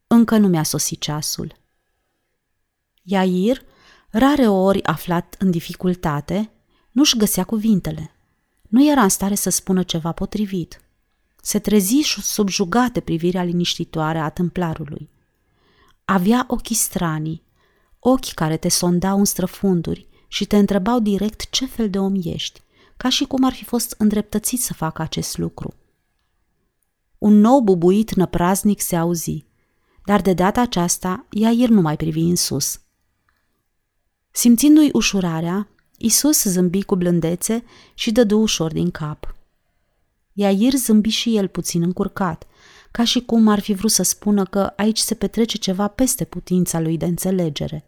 [0.07, 1.55] Încă nu mi-a sosit ceasul.
[3.01, 3.61] Iair,
[4.09, 6.51] rare ori aflat în dificultate,
[6.91, 8.11] nu-și găsea cuvintele.
[8.67, 10.81] Nu era în stare să spună ceva potrivit.
[11.41, 15.09] Se trezi subjugate privirea liniștitoare a templarului.
[16.05, 17.43] Avea ochii stranii,
[17.99, 22.61] ochi care te sondau în străfunduri și te întrebau direct ce fel de om ești,
[22.97, 25.73] ca și cum ar fi fost îndreptățit să facă acest lucru.
[27.17, 29.45] Un nou bubuit năpraznic se auzi.
[30.05, 32.81] Dar de data aceasta, Iair nu mai privi în sus.
[34.31, 35.67] Simțindu-i ușurarea,
[35.97, 39.35] Isus zâmbi cu blândețe și dădu ușor din cap.
[40.33, 42.47] Iair zâmbi și el puțin încurcat,
[42.91, 46.79] ca și cum ar fi vrut să spună că aici se petrece ceva peste putința
[46.79, 47.85] lui de înțelegere.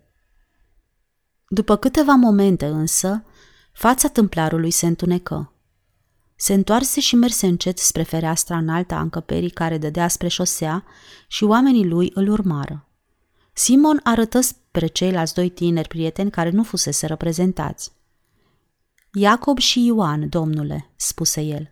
[1.48, 3.24] După câteva momente însă,
[3.72, 5.54] fața tâmplarului se întunecă.
[6.36, 10.86] Se întoarse și merse încet spre fereastra înaltă a încăperii care dădea spre șosea
[11.28, 12.88] și oamenii lui îl urmară.
[13.54, 17.92] Simon arătă spre ceilalți doi tineri prieteni care nu fusese reprezentați.
[19.14, 21.70] Iacob și Ioan, domnule, spuse el.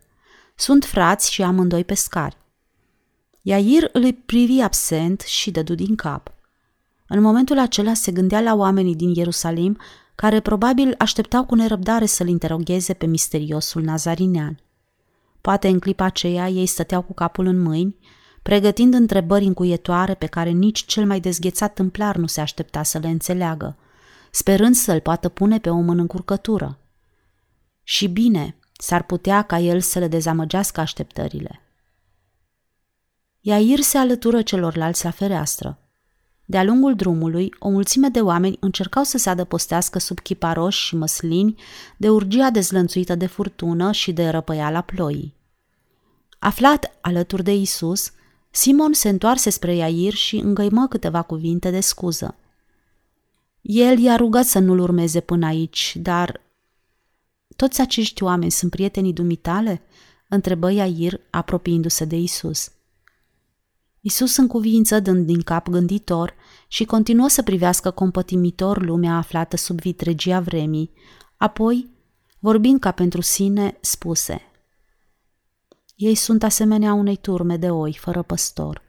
[0.56, 2.36] Sunt frați și amândoi pescari.
[3.42, 6.32] Iair îl privi absent și dădu din cap.
[7.08, 9.78] În momentul acela se gândea la oamenii din Ierusalim
[10.14, 14.60] care probabil așteptau cu nerăbdare să-l interogheze pe misteriosul nazarinean.
[15.40, 17.96] Poate în clipa aceea ei stăteau cu capul în mâini,
[18.42, 23.08] pregătind întrebări încuietoare pe care nici cel mai dezghețat tâmplar nu se aștepta să le
[23.08, 23.76] înțeleagă,
[24.30, 26.78] sperând să-l poată pune pe om în încurcătură.
[27.90, 31.60] Și bine, s-ar putea ca el să le dezamăgească așteptările.
[33.40, 35.78] Iair se alătură celorlalți la fereastră.
[36.44, 41.60] De-a lungul drumului, o mulțime de oameni încercau să se adăpostească sub chiparoși și măslini
[41.96, 45.34] de urgia dezlănțuită de furtună și de răpăiala ploii.
[46.38, 48.12] Aflat alături de Isus,
[48.50, 52.34] Simon se întoarse spre Iair și îngăimă câteva cuvinte de scuză.
[53.60, 56.46] El i-a rugat să nu-l urmeze până aici, dar...
[57.58, 59.82] Toți acești oameni sunt prietenii dumitale?
[60.28, 62.72] întrebă Iair, apropiindu-se de Isus.
[64.00, 66.34] Isus în cuvință dând din cap gânditor
[66.68, 70.90] și continuă să privească compătimitor lumea aflată sub vitregia vremii,
[71.36, 71.88] apoi,
[72.38, 74.42] vorbind ca pentru sine, spuse
[75.94, 78.82] Ei sunt asemenea unei turme de oi fără păstor.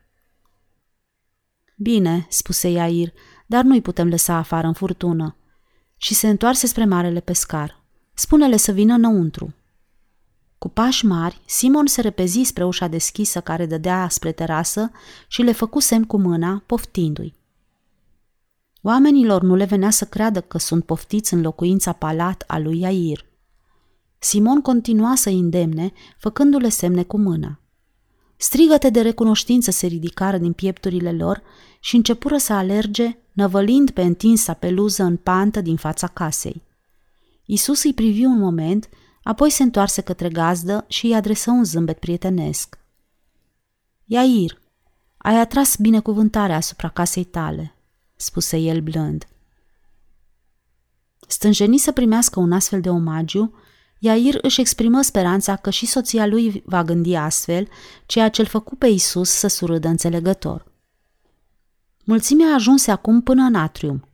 [1.77, 3.13] Bine, spuse Iair,
[3.45, 5.35] dar nu-i putem lăsa afară în furtună.
[5.97, 7.78] Și se întoarse spre marele pescar.
[8.19, 9.53] Spune-le să vină înăuntru.
[10.57, 14.91] Cu pași mari, Simon se repezi spre ușa deschisă care dădea spre terasă
[15.27, 17.33] și le făcu semn cu mâna, poftindu-i.
[18.81, 23.25] Oamenilor nu le venea să creadă că sunt poftiți în locuința palat a lui Iair.
[24.17, 27.59] Simon continua să îndemne, făcându-le semne cu mâna.
[28.37, 31.41] Strigăte de recunoștință se ridicară din piepturile lor
[31.79, 36.67] și începură să alerge, năvălind pe întinsa peluză în pantă din fața casei.
[37.51, 38.89] Isus îi privi un moment
[39.23, 42.79] Apoi se întoarse către gazdă și îi adresă un zâmbet prietenesc.
[44.05, 44.61] Iair,
[45.17, 47.75] ai atras binecuvântarea asupra casei tale,
[48.15, 49.27] spuse el blând.
[51.27, 53.53] Stânjenit să primească un astfel de omagiu,
[53.99, 57.67] Iair își exprimă speranța că și soția lui va gândi astfel,
[58.05, 60.71] ceea ce îl făcu pe Isus să surâdă înțelegător.
[62.03, 64.08] Mulțimea ajunse acum până în atrium.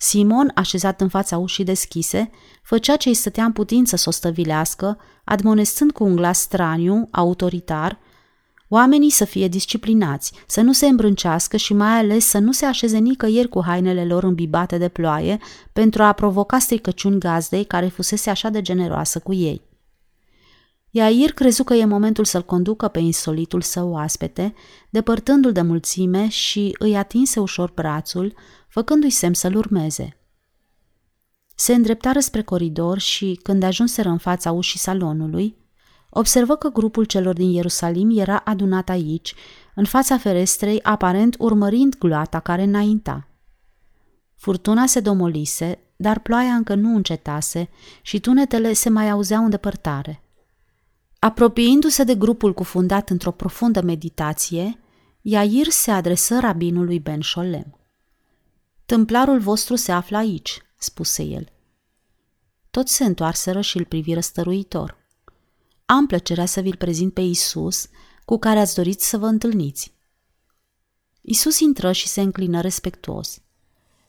[0.00, 2.30] Simon, așezat în fața ușii deschise,
[2.62, 7.98] făcea ce îi stătea în putință să o stăvilească, admonestând cu un glas straniu, autoritar,
[8.68, 12.98] oamenii să fie disciplinați, să nu se îmbrâncească și mai ales să nu se așeze
[12.98, 15.38] nicăieri cu hainele lor îmbibate de ploaie
[15.72, 19.62] pentru a provoca stricăciuni gazdei care fusese așa de generoasă cu ei.
[20.90, 24.54] Iair crezu că e momentul să-l conducă pe insolitul său oaspete,
[24.90, 28.34] depărtându-l de mulțime și îi atinse ușor brațul,
[28.68, 30.16] făcându-i semn să-l urmeze.
[31.54, 35.56] Se îndreptară spre coridor și, când ajunseră în fața ușii salonului,
[36.10, 39.34] observă că grupul celor din Ierusalim era adunat aici,
[39.74, 43.28] în fața ferestrei, aparent urmărind gloata care înainta.
[44.36, 47.68] Furtuna se domolise, dar ploaia încă nu încetase
[48.02, 50.22] și tunetele se mai auzeau în depărtare.
[51.18, 54.78] Apropiindu-se de grupul cufundat într-o profundă meditație,
[55.20, 57.77] Iair se adresă rabinului Ben Sholem.
[58.88, 61.48] Tâmplarul vostru se află aici, spuse el.
[62.70, 64.96] Toți se întoarseră și îl priviră stăruitor.
[65.86, 67.88] Am plăcerea să vi-l prezint pe Isus,
[68.24, 69.92] cu care ați dorit să vă întâlniți.
[71.20, 73.40] Isus intră și se înclină respectuos.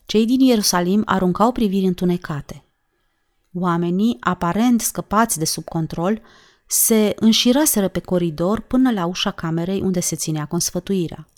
[0.06, 2.64] Cei din Ierusalim aruncau priviri întunecate.
[3.52, 6.22] Oamenii, aparent scăpați de sub control,
[6.66, 11.28] se înșiraseră pe coridor până la ușa camerei unde se ținea consfătuirea.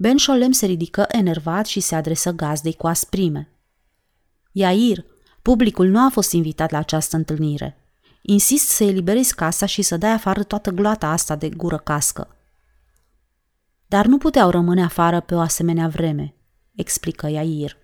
[0.00, 3.48] Ben Sholem se ridică enervat și se adresă gazdei cu asprime.
[4.52, 5.04] Iair,
[5.42, 7.76] publicul nu a fost invitat la această întâlnire.
[8.22, 12.36] Insist să eliberezi casa și să dai afară toată gloata asta de gură cască.
[13.86, 16.34] Dar nu puteau rămâne afară pe o asemenea vreme,
[16.74, 17.76] explică Iair.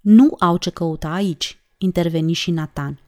[0.00, 3.00] Nu au ce căuta aici, interveni și Nathan.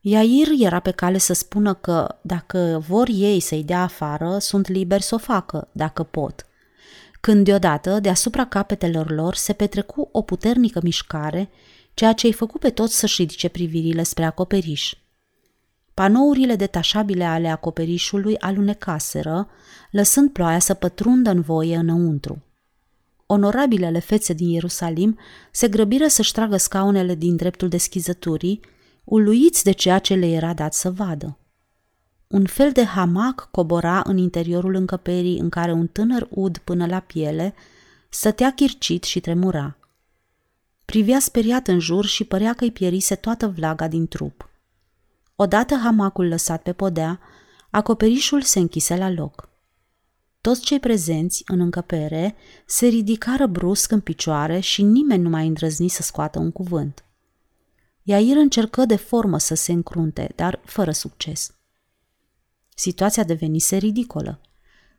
[0.00, 5.02] Iair era pe cale să spună că, dacă vor ei să-i dea afară, sunt liberi
[5.02, 6.44] să o facă, dacă pot.
[7.20, 11.50] când deodată, deasupra capetelor lor, se petrecu o puternică mișcare,
[11.94, 14.94] ceea ce îi făcu pe toți să-și ridice privirile spre acoperiș.
[15.94, 19.48] Panourile detașabile ale acoperișului alunecaseră,
[19.90, 22.42] lăsând ploaia să pătrundă în voie înăuntru.
[23.26, 25.18] Onorabilele fețe din Ierusalim
[25.50, 28.60] se grăbiră să-și tragă scaunele din dreptul deschizăturii,
[29.10, 31.38] uluiți de ceea ce le era dat să vadă.
[32.26, 37.00] Un fel de hamac cobora în interiorul încăperii în care un tânăr ud până la
[37.00, 37.54] piele
[38.08, 39.76] stătea chircit și tremura.
[40.84, 44.48] Privea speriat în jur și părea că îi pierise toată vlaga din trup.
[45.36, 47.20] Odată hamacul lăsat pe podea,
[47.70, 49.48] acoperișul se închise la loc.
[50.40, 52.34] Toți cei prezenți în încăpere
[52.66, 57.04] se ridicară brusc în picioare și nimeni nu mai îndrăzni să scoată un cuvânt.
[58.10, 61.54] Iair încercă de formă să se încrunte, dar fără succes.
[62.74, 64.40] Situația devenise ridicolă.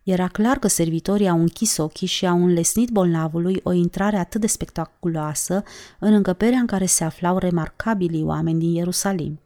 [0.04, 4.47] Era clar că servitorii au închis ochii și au înlesnit bolnavului o intrare atât de
[4.47, 5.63] spectaculoasă
[6.00, 9.39] în încăperea în care se aflau remarcabilii oameni din Ierusalim.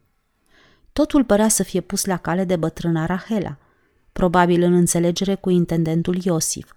[0.93, 3.57] Totul părea să fie pus la cale de bătrâna Rahela,
[4.11, 6.71] probabil în înțelegere cu intendentul Iosif,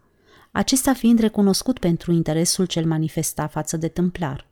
[0.50, 4.47] acesta fiind recunoscut pentru interesul cel manifesta față de tâmplar.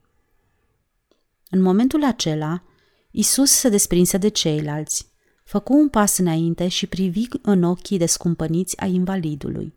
[1.56, 2.62] În momentul acela,
[3.10, 5.08] Isus se desprinse de ceilalți,
[5.44, 9.74] făcu un pas înainte și privi în ochii descumpăniți ai invalidului.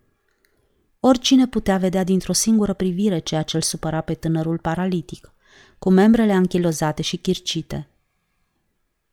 [1.00, 5.34] Oricine putea vedea dintr-o singură privire ceea ce îl supăra pe tânărul paralitic,
[5.78, 7.88] cu membrele anchilozate și chircite.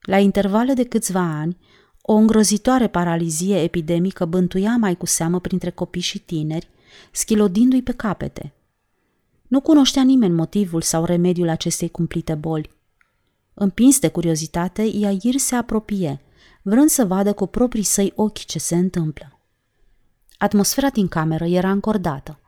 [0.00, 1.56] La intervale de câțiva ani,
[2.02, 6.68] o îngrozitoare paralizie epidemică bântuia mai cu seamă printre copii și tineri,
[7.12, 8.55] schilodindu-i pe capete.
[9.46, 12.70] Nu cunoștea nimeni motivul sau remediul acestei cumplite boli.
[13.54, 16.20] Împins de curiozitate, Iair se apropie,
[16.62, 19.38] vrând să vadă cu proprii săi ochi ce se întâmplă.
[20.38, 22.40] Atmosfera din cameră era încordată.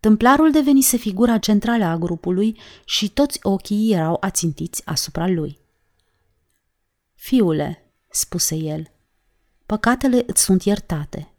[0.00, 5.58] Tâmplarul devenise figura centrală a grupului și toți ochii erau ațintiți asupra lui.
[7.14, 8.90] Fiule, spuse el,
[9.66, 11.29] păcatele îți sunt iertate.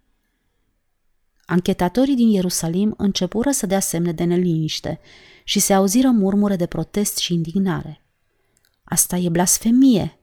[1.52, 5.00] Anchetatorii din Ierusalim începură să dea semne de neliniște
[5.44, 8.02] și se auziră murmure de protest și indignare.
[8.84, 10.20] Asta e blasfemie,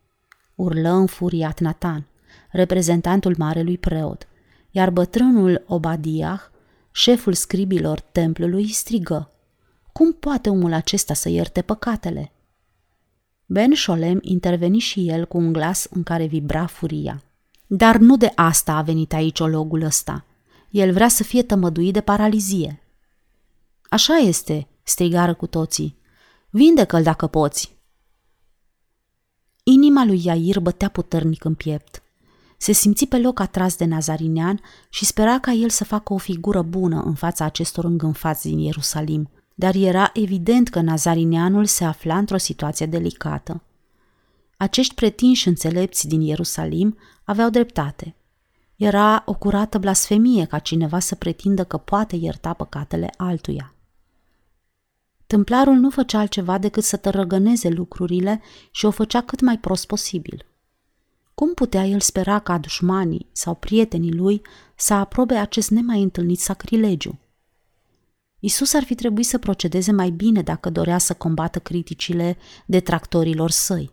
[0.55, 2.07] urlă înfuriat Natan,
[2.51, 4.29] reprezentantul marelui preot,
[4.71, 6.41] iar bătrânul Obadiah,
[6.93, 9.31] șeful scribilor templului, strigă.
[9.93, 12.33] Cum poate omul acesta să ierte păcatele?
[13.47, 17.23] Ben Sholem interveni și el cu un glas în care vibra furia.
[17.67, 20.23] Dar nu de asta a venit aici ologul ăsta.
[20.70, 22.83] El vrea să fie tămăduit de paralizie.
[23.88, 25.96] Așa este, strigară cu toții.
[26.50, 27.76] Vindecă-l dacă poți.
[29.62, 32.02] Inima lui Iair bătea puternic în piept.
[32.57, 36.62] Se simți pe loc atras de Nazarinean și spera ca el să facă o figură
[36.62, 42.37] bună în fața acestor îngânfați din Ierusalim– dar era evident că Nazarineanul se afla într-o
[42.37, 43.62] situație delicată.
[44.57, 48.14] Acești pretinși înțelepți din Ierusalim aveau dreptate.
[48.79, 53.75] Era o curată blasfemie ca cineva să pretindă că poate ierta păcatele altuia.
[55.27, 60.47] Tâmplarul nu făcea altceva decât să tărăgăneze lucrurile și o făcea cât mai prost posibil.
[61.35, 64.43] Cum putea el spera ca dușmanii sau prietenii lui
[64.77, 67.19] să aprobe acest nemai întâlnit sacrilegiu?
[68.38, 72.37] Isus ar fi trebuit să procedeze mai bine dacă dorea să combată criticile
[72.67, 73.91] detractorilor săi.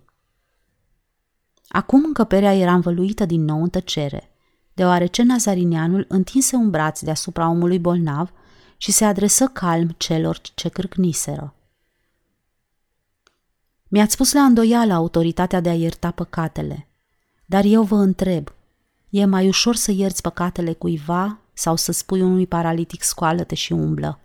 [1.67, 4.34] Acum încăperea era învăluită din nou în tăcere,
[4.75, 8.31] deoarece Nazarineanul întinse un braț deasupra omului bolnav
[8.77, 11.53] și se adresă calm celor ce cârcniseră.
[13.87, 16.87] Mi-ați spus la îndoială autoritatea de a ierta păcatele,
[17.45, 18.53] dar eu vă întreb,
[19.09, 24.19] e mai ușor să ierți păcatele cuiva sau să spui unui paralitic scoală-te și umblă?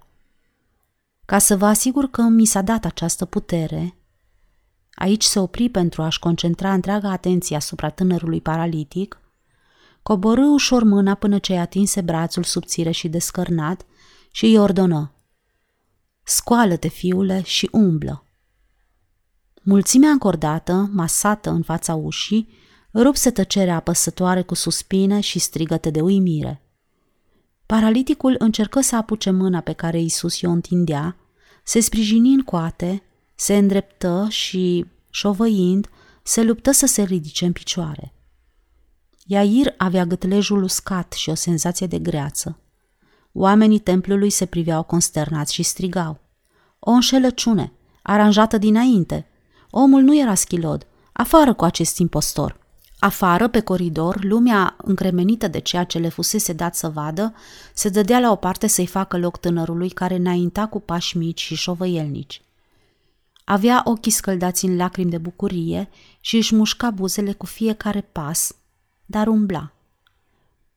[1.25, 3.95] Ca să vă asigur că mi s-a dat această putere,
[4.95, 9.20] aici se opri pentru a-și concentra întreaga atenție asupra tânărului paralitic,
[10.03, 13.87] coborâ ușor mâna până ce i-a atinse brațul subțire și descărnat
[14.31, 15.15] și îi ordonă
[16.23, 18.25] Scoală-te, fiule, și umblă.
[19.63, 22.49] Mulțimea încordată, masată în fața ușii,
[22.95, 26.63] rupse tăcerea apăsătoare cu suspine și strigăte de uimire.
[27.67, 31.17] Paraliticul încercă să apuce mâna pe care Isus i-o întindea,
[31.65, 33.03] se sprijini în coate,
[33.35, 35.89] se îndreptă și, șovăind,
[36.23, 38.15] se luptă să se ridice în picioare.
[39.33, 42.59] Iair avea gâtlejul uscat și o senzație de greață.
[43.33, 46.21] Oamenii templului se priveau consternați și strigau.
[46.79, 47.73] O înșelăciune,
[48.03, 49.27] aranjată dinainte.
[49.71, 50.87] Omul nu era schilod.
[51.13, 52.57] Afară cu acest impostor.
[52.99, 57.35] Afară, pe coridor, lumea, încremenită de ceea ce le fusese dat să vadă,
[57.75, 61.55] se dădea la o parte să-i facă loc tânărului care înainta cu pași mici și
[61.55, 62.43] șovăielnici.
[63.45, 65.89] Avea ochii scăldați în lacrimi de bucurie
[66.21, 68.55] și își mușca buzele cu fiecare pas,
[69.11, 69.73] dar umbla.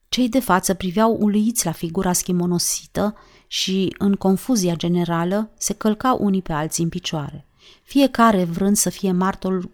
[0.10, 3.16] Cei de față priveau uluiți la figura schimonosită
[3.48, 7.46] și, în confuzia generală, se călcau unii pe alții în picioare,
[7.84, 9.72] fiecare vrând să fie martorul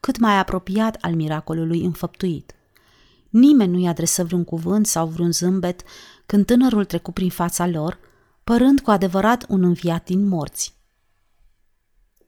[0.00, 2.54] cât mai apropiat al miracolului înfăptuit.
[3.28, 5.82] Nimeni nu-i adresă vreun cuvânt sau vreun zâmbet
[6.26, 7.98] când tânărul trecu prin fața lor,
[8.44, 10.74] părând cu adevărat un înviat din morți.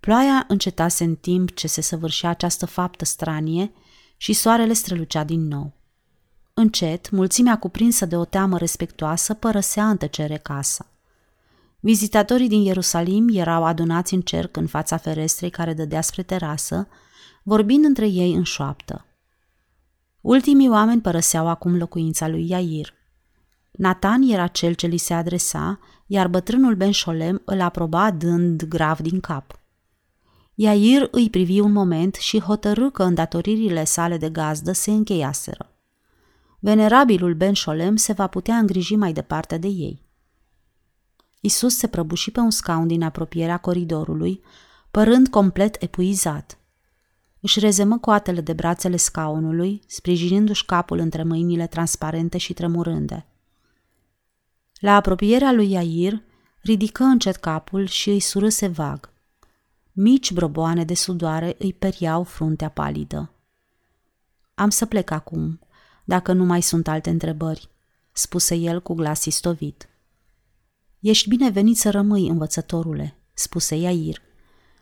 [0.01, 3.73] Ploaia încetase în timp ce se săvârșea această faptă stranie
[4.23, 5.73] și soarele strălucea din nou.
[6.55, 10.87] Încet, mulțimea cuprinsă de o teamă respectuoasă părăsea în tăcere casa.
[11.81, 16.89] Vizitatorii din Ierusalim erau adunați în cerc în fața ferestrei care dădea spre terasă,
[17.43, 19.05] vorbind între ei în șoaptă.
[20.21, 22.95] Ultimii oameni părăseau acum locuința lui Iair.
[23.71, 28.99] Nathan era cel ce li se adresa, iar bătrânul Ben Sholem îl aproba dând grav
[28.99, 29.62] din cap.
[30.55, 35.73] Iair îi privi un moment și hotărâ că îndatoririle sale de gazdă se încheiaseră.
[36.59, 40.03] Venerabilul Ben Sholem se va putea îngriji mai departe de ei.
[41.41, 44.41] Isus se prăbuși pe un scaun din apropierea coridorului,
[44.91, 46.59] părând complet epuizat.
[47.41, 53.27] Își rezemă coatele de brațele scaunului, sprijinindu-și capul între mâinile transparente și tremurânde.
[54.81, 56.23] La apropierea lui Iair,
[56.61, 59.12] ridică încet capul și îi surâse vag.
[59.93, 63.33] Mici broboane de sudoare îi periau fruntea palidă.
[64.55, 65.61] Am să plec acum,
[66.05, 67.71] dacă nu mai sunt alte întrebări,
[68.13, 69.89] spuse el cu glas istovit.
[71.01, 74.23] Ești binevenit să rămâi, învățătorule, spuse Iair.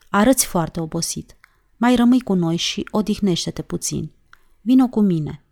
[0.09, 1.37] Arăți foarte obosit.
[1.77, 4.13] Mai rămâi cu noi și odihnește-te puțin.
[4.61, 5.45] Vino cu mine.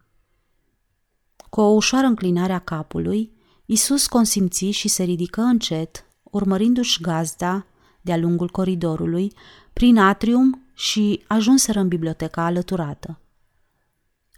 [1.51, 7.67] Cu o ușoară înclinare a capului, Isus consimți și se ridică încet, urmărindu-și gazda
[8.09, 9.33] de-a lungul coridorului,
[9.73, 13.21] prin atrium și ajunseră în biblioteca alăturată.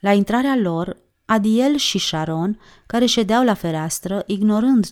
[0.01, 4.87] La intrarea lor, Adiel și Sharon, care ședeau la fereastră, ignorând,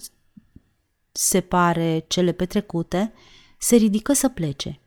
[1.13, 3.13] se pare, cele petrecute,
[3.59, 4.81] se ridică să plece.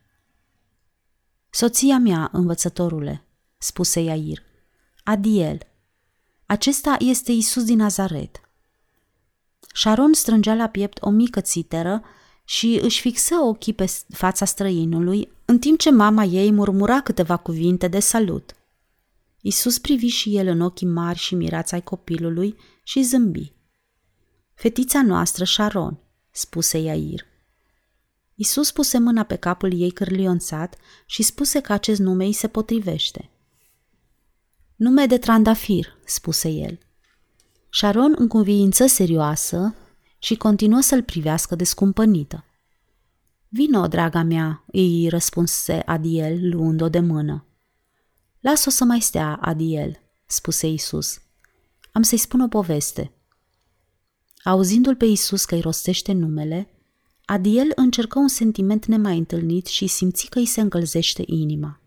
[1.50, 3.24] Soția mea, învățătorule,
[3.58, 4.42] spuse Iair.
[5.04, 5.58] Adiel.
[6.46, 8.40] Acesta este Isus din Nazaret.
[9.74, 12.02] Sharon strângea la piept o mică țiteră
[12.44, 17.88] și își fixă ochii pe fața străinului, în timp ce mama ei murmura câteva cuvinte
[17.88, 18.54] de salut.
[19.40, 23.52] Isus privi și el în ochii mari și mirați ai copilului și zâmbi.
[24.54, 25.98] Fetița noastră, Sharon,
[26.30, 27.26] spuse Iair.
[28.34, 30.76] Isus puse mâna pe capul ei cârlionțat
[31.06, 33.30] și spuse că acest nume îi se potrivește.
[34.76, 36.78] Nume de trandafir, spuse el.
[37.70, 39.74] Sharon, în conviință serioasă,
[40.22, 42.44] și continuă să-l privească descumpănită.
[43.48, 47.46] Vino, draga mea, îi răspunse Adiel, luând-o de mână.
[48.40, 51.20] Las-o să mai stea, Adiel, spuse Isus.
[51.92, 53.12] Am să-i spun o poveste.
[54.44, 56.68] Auzindu-l pe Isus că îi rostește numele,
[57.24, 61.80] Adiel încercă un sentiment nemai întâlnit și simți că îi se încălzește inima.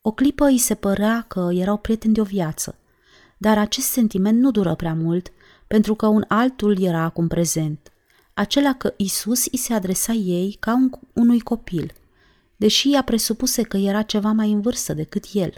[0.00, 2.78] O clipă îi se părea că erau prieteni de o viață,
[3.38, 5.32] dar acest sentiment nu dură prea mult,
[5.72, 7.92] pentru că un altul era acum prezent,
[8.34, 11.92] acela că Isus îi se adresa ei ca un, unui copil,
[12.56, 15.52] deși ea presupuse că era ceva mai în vârstă decât el.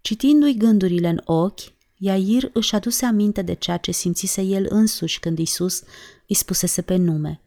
[0.00, 1.60] Citindu-i gândurile în ochi,
[1.96, 5.82] Iair își aduse aminte de ceea ce simțise el însuși când Isus
[6.28, 7.40] îi spusese pe nume.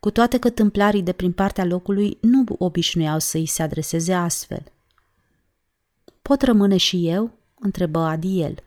[0.00, 4.62] Cu toate că tâmplarii de prin partea locului nu obișnuiau să îi se adreseze astfel.
[6.22, 7.30] Pot rămâne și eu?"
[7.60, 8.64] întrebă Adiel.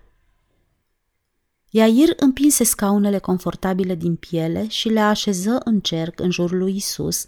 [1.69, 7.27] Iair împinse scaunele confortabile din piele și le așeză în cerc în jurul lui Isus,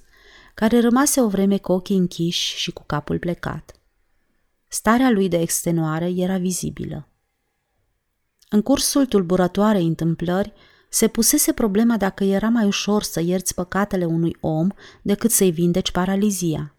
[0.54, 3.76] care rămase o vreme cu ochii închiși și cu capul plecat.
[4.68, 7.08] Starea lui de extenuare era vizibilă.
[8.50, 10.54] În cursul tulburătoarei întâmplări,
[10.90, 14.68] se pusese problema dacă era mai ușor să ierți păcatele unui om
[15.02, 16.76] decât să-i vindeci paralizia.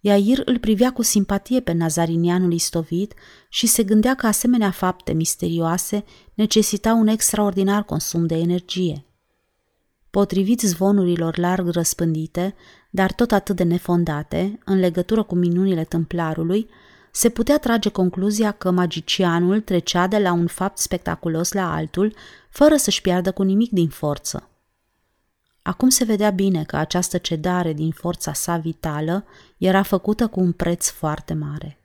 [0.00, 3.14] Iair îl privea cu simpatie pe nazarinianul istovit
[3.48, 9.04] și se gândea că asemenea fapte misterioase necesitau un extraordinar consum de energie.
[10.10, 12.54] Potrivit zvonurilor larg răspândite,
[12.90, 16.68] dar tot atât de nefondate, în legătură cu minunile tâmplarului,
[17.12, 22.14] se putea trage concluzia că magicianul trecea de la un fapt spectaculos la altul,
[22.50, 24.50] fără să-și piardă cu nimic din forță.
[25.66, 29.24] Acum se vedea bine că această cedare din forța sa vitală
[29.58, 31.78] era făcută cu un preț foarte mare.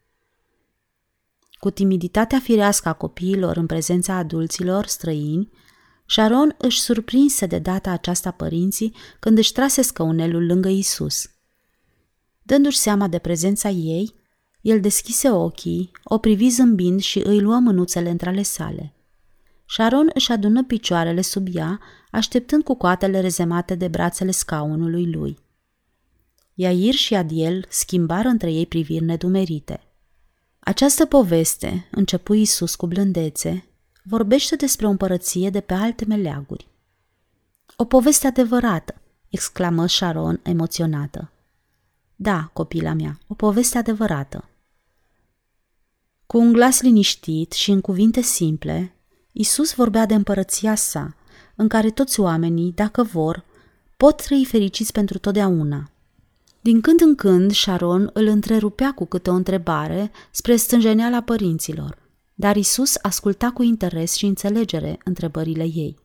[1.60, 5.50] Cu timiditatea firească a copiilor în prezența adulților străini,
[6.06, 11.30] Sharon își surprinse de data aceasta părinții când își trase scăunelul lângă Isus.
[12.44, 14.14] Dându-și seama de prezența ei,
[14.62, 18.94] el deschise ochii, o privi zâmbind și îi luă mânuțele între ale sale.
[19.74, 25.38] Sharon își adună picioarele sub ea, așteptând cu coatele rezemate de brațele scaunului lui.
[26.54, 29.84] Iair și Adiel schimbară între ei priviri nedumerite.
[30.60, 33.66] Această poveste, începu Isus cu blândețe,
[34.04, 36.68] vorbește despre o împărăție de pe alte meleaguri.
[37.76, 41.32] O poveste adevărată, exclamă Sharon emoționată.
[42.16, 44.50] Da, copila mea, o poveste adevărată.
[46.26, 48.96] Cu un glas liniștit și în cuvinte simple,
[49.32, 51.16] Isus vorbea de împărăția sa,
[51.56, 53.44] în care toți oamenii, dacă vor,
[53.98, 55.92] pot trăi fericiți pentru totdeauna.
[56.62, 61.98] Din când în când, Sharon îl întrerupea cu câte o întrebare spre stânjeneala părinților,
[62.34, 65.98] dar Isus asculta cu interes și înțelegere întrebările ei.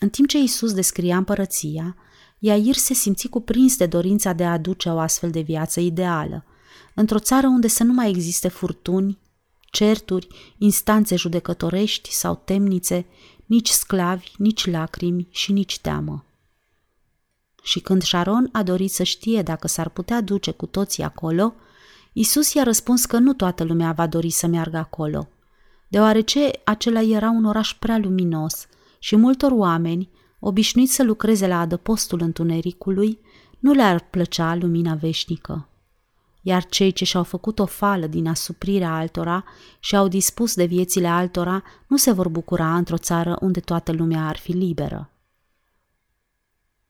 [0.00, 1.96] În timp ce Isus descria împărăția,
[2.38, 6.44] Iair se simți cuprins de dorința de a aduce o astfel de viață ideală,
[6.94, 9.18] într-o țară unde să nu mai existe furtuni,
[9.72, 13.06] certuri, instanțe judecătorești sau temnițe,
[13.46, 16.24] nici sclavi, nici lacrimi și nici teamă.
[17.62, 21.54] Și când Sharon a dorit să știe dacă s-ar putea duce cu toții acolo,
[22.12, 25.28] Isus i-a răspuns că nu toată lumea va dori să meargă acolo,
[25.88, 28.66] deoarece acela era un oraș prea luminos
[28.98, 33.18] și multor oameni, obișnuiți să lucreze la adăpostul întunericului,
[33.58, 35.68] nu le-ar plăcea lumina veșnică.
[36.42, 39.44] Iar cei ce și-au făcut o fală din asuprirea altora
[39.78, 44.26] și au dispus de viețile altora nu se vor bucura într-o țară unde toată lumea
[44.28, 45.10] ar fi liberă.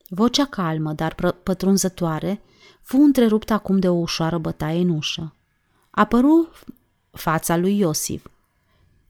[0.09, 2.43] Vocea calmă, dar pătrunzătoare,
[2.83, 5.35] fu întreruptă acum de o ușoară bătaie în ușă.
[5.91, 6.49] Apăru
[7.11, 8.27] fața lui Iosif.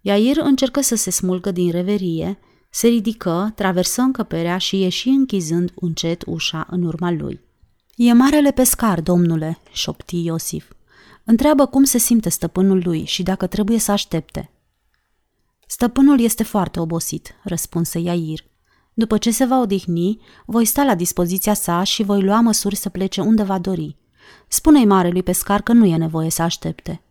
[0.00, 2.38] Iair încercă să se smulgă din reverie,
[2.70, 7.40] se ridică, traversă încăperea și ieși închizând încet ușa în urma lui.
[7.96, 10.72] E marele pescar, domnule, șopti Iosif.
[11.24, 14.50] Întreabă cum se simte stăpânul lui și dacă trebuie să aștepte.
[15.66, 18.44] Stăpânul este foarte obosit, răspunse Iair.
[18.94, 22.88] După ce se va odihni, voi sta la dispoziția sa și voi lua măsuri să
[22.88, 23.96] plece unde va dori.
[24.48, 27.02] Spune-i marelui pescar că nu e nevoie să aștepte.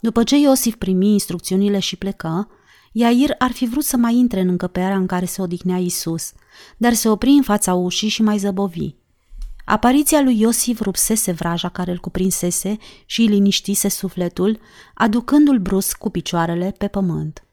[0.00, 2.48] După ce Iosif primi instrucțiunile și plecă,
[2.92, 6.32] Iair ar fi vrut să mai intre în încăperea în care se odihnea Isus,
[6.76, 8.94] dar se opri în fața ușii și mai zăbovi.
[9.66, 14.60] Apariția lui Iosif rupsese vraja care îl cuprinsese și îi liniștise sufletul,
[14.94, 17.46] aducându-l brusc cu picioarele pe pământ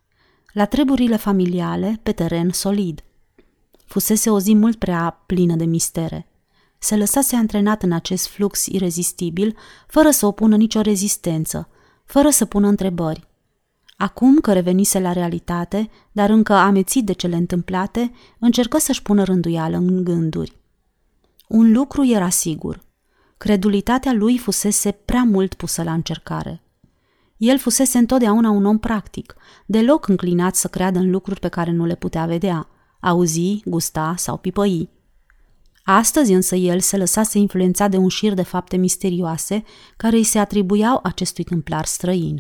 [0.54, 3.04] la treburile familiale pe teren solid.
[3.86, 6.28] Fusese o zi mult prea plină de mistere.
[6.80, 9.56] Se lăsase antrenat în acest flux irezistibil,
[9.88, 11.70] fără să opună nicio rezistență,
[12.06, 13.28] fără să pună întrebări.
[13.98, 19.78] Acum că revenise la realitate, dar încă amețit de cele întâmplate, încercă să-și pună rânduială
[19.78, 20.58] în gânduri.
[21.54, 22.84] Un lucru era sigur.
[23.38, 26.64] Credulitatea lui fusese prea mult pusă la încercare.
[27.38, 29.36] El fusese întotdeauna un om practic,
[29.66, 32.68] deloc înclinat să creadă în lucruri pe care nu le putea vedea,
[33.00, 34.90] auzi, gusta sau pipăi.
[35.84, 39.64] Astăzi însă el se lăsase influențat de un șir de fapte misterioase
[39.98, 42.38] care îi se atribuiau acestui tâmplar străin.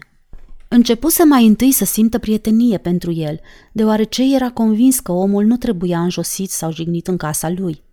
[0.68, 3.40] Începuse mai întâi să simtă prietenie pentru el,
[3.72, 7.84] deoarece era convins că omul nu trebuia înjosit sau jignit în casa lui.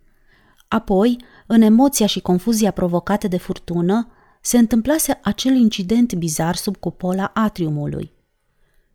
[0.71, 1.17] Apoi,
[1.47, 4.07] în emoția și confuzia provocate de furtună,
[4.41, 8.11] se întâmplase acel incident bizar sub cupola atriumului.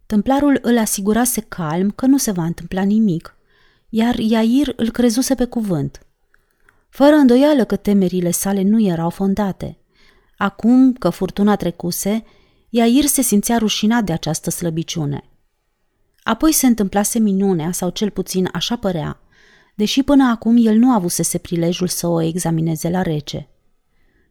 [0.07, 3.37] Tâmplarul îl asigurase calm că nu se va întâmpla nimic,
[3.89, 6.07] iar Iair îl crezuse pe cuvânt.
[6.89, 9.79] Fără îndoială că temerile sale nu erau fondate.
[10.37, 12.25] Acum că furtuna trecuse,
[12.69, 15.25] Iair se simțea rușinat de această slăbiciune.
[16.23, 19.21] Apoi se întâmplase minunea, sau cel puțin așa părea,
[19.77, 23.49] deși până acum el nu avusese prilejul să o examineze la rece–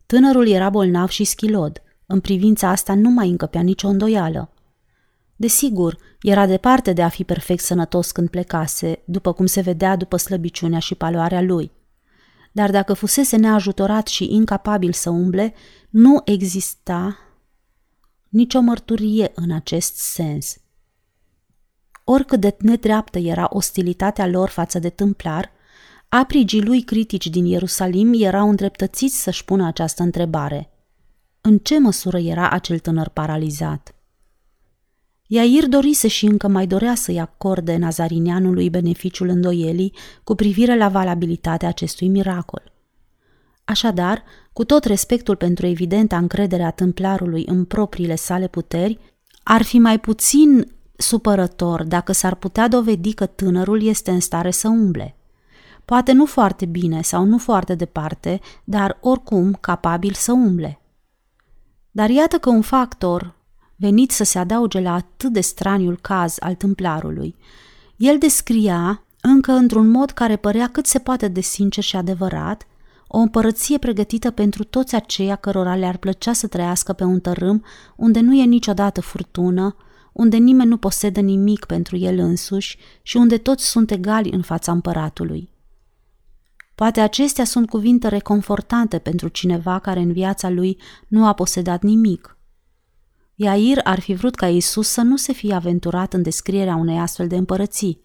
[0.05, 1.81] Tânărul era bolnav și schilod.
[2.05, 4.53] În privința asta nu mai încăpea nicio îndoială.
[5.35, 10.17] Desigur, era departe de a fi perfect sănătos când plecase, după cum se vedea după
[10.17, 11.71] slăbiciunea și paloarea lui.
[12.51, 15.53] Dar dacă fusese neajutorat și incapabil să umble,
[15.89, 17.17] nu exista
[18.29, 20.57] nicio mărturie în acest sens.
[22.07, 25.51] Oricât de nedreaptă era ostilitatea lor față de tâmplar,
[26.09, 30.69] Aprigii lui critici din Ierusalim erau îndreptățiți să-și pună această întrebare.
[31.41, 33.95] În ce măsură era acel tânăr paralizat?
[35.27, 39.93] Iair dorise și încă mai dorea să-i acorde nazarineanului beneficiul îndoielii
[40.23, 42.71] cu privire la valabilitatea acestui miracol.
[43.63, 48.99] Așadar, cu tot respectul pentru evidenta încredere a tâmplarului în propriile sale puteri,
[49.43, 54.67] Ar fi mai puțin supărător dacă s-ar putea dovedi că tânărul este în stare să
[54.67, 55.15] umble.
[55.85, 60.79] Poate nu foarte bine sau nu foarte departe, dar oricum capabil să umble.
[61.91, 63.35] Dar iată că un factor,
[63.75, 67.35] venit să se adauge la atât de straniul caz al tâmplarului,
[67.95, 72.67] el descria, încă într-un mod care părea cât se poate de sincer și adevărat,
[73.07, 77.63] o împărăție pregătită pentru toți aceia cărora le-ar plăcea să trăiască pe un tărâm
[77.95, 79.75] unde nu e niciodată furtună,
[80.15, 84.71] unde nimeni nu posedă nimic pentru el însuși și unde toți sunt egali în fața
[84.71, 85.49] împăratului.
[86.75, 92.37] Poate acestea sunt cuvinte reconfortante pentru cineva care în viața lui nu a posedat nimic.
[93.35, 97.27] Iair ar fi vrut ca Isus să nu se fie aventurat în descrierea unei astfel
[97.27, 98.01] de împărății.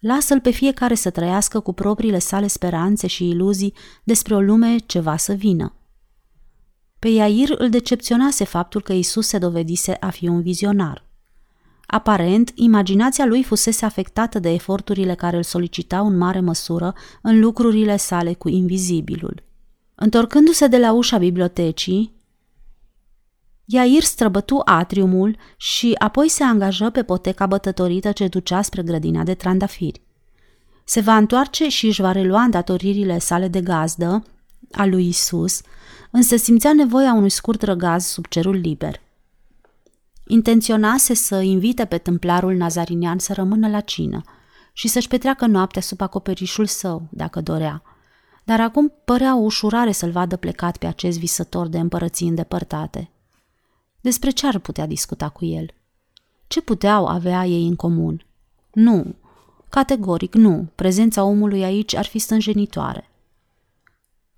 [0.00, 5.00] Lasă-l pe fiecare să trăiască cu propriile sale speranțe și iluzii despre o lume ce
[5.00, 5.74] va să vină.
[7.06, 11.04] Pe Iair îl decepționase faptul că Isus se dovedise a fi un vizionar.
[11.86, 17.96] Aparent, imaginația lui fusese afectată de eforturile care îl solicitau în mare măsură în lucrurile
[17.96, 19.42] sale cu invizibilul.
[19.94, 22.14] Întorcându-se de la ușa bibliotecii,
[23.64, 29.34] Iair străbătu atriumul și apoi se angajă pe poteca bătătorită ce ducea spre grădina de
[29.34, 30.02] trandafiri.
[30.84, 34.24] Se va întoarce și își va relua îndatoririle sale de gazdă
[34.72, 35.60] a lui Isus,
[36.10, 39.00] însă simțea nevoia unui scurt răgaz sub cerul liber.
[40.26, 44.22] Intenționase să invite pe templarul nazarinian să rămână la cină
[44.72, 47.82] și să-și petreacă noaptea sub acoperișul său, dacă dorea.
[48.44, 53.10] Dar acum părea o ușurare să-l vadă plecat pe acest visător de împărății îndepărtate.
[54.00, 55.70] Despre ce ar putea discuta cu el?
[56.46, 58.26] Ce puteau avea ei în comun?
[58.72, 59.14] Nu,
[59.68, 63.10] categoric nu, prezența omului aici ar fi stânjenitoare.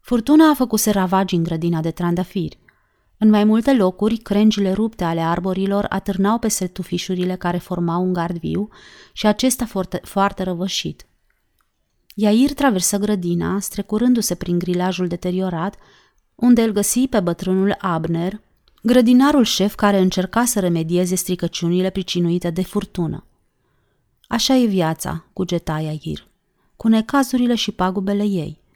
[0.09, 2.59] Furtuna a făcut ravagi în grădina de trandafiri.
[3.19, 8.39] În mai multe locuri, crengile rupte ale arborilor atârnau pe tufișurile care formau un gard
[8.39, 8.69] viu
[9.13, 11.07] și acesta foarte, foarte răvășit.
[12.15, 15.77] Iair traversă grădina, strecurându-se prin grilajul deteriorat,
[16.35, 18.41] unde îl găsi pe bătrânul Abner,
[18.83, 23.25] grădinarul șef care încerca să remedieze stricăciunile pricinuite de furtună.
[24.29, 26.27] Așa e viața, cugeta Iair,
[26.77, 28.61] cu necazurile și pagubele ei–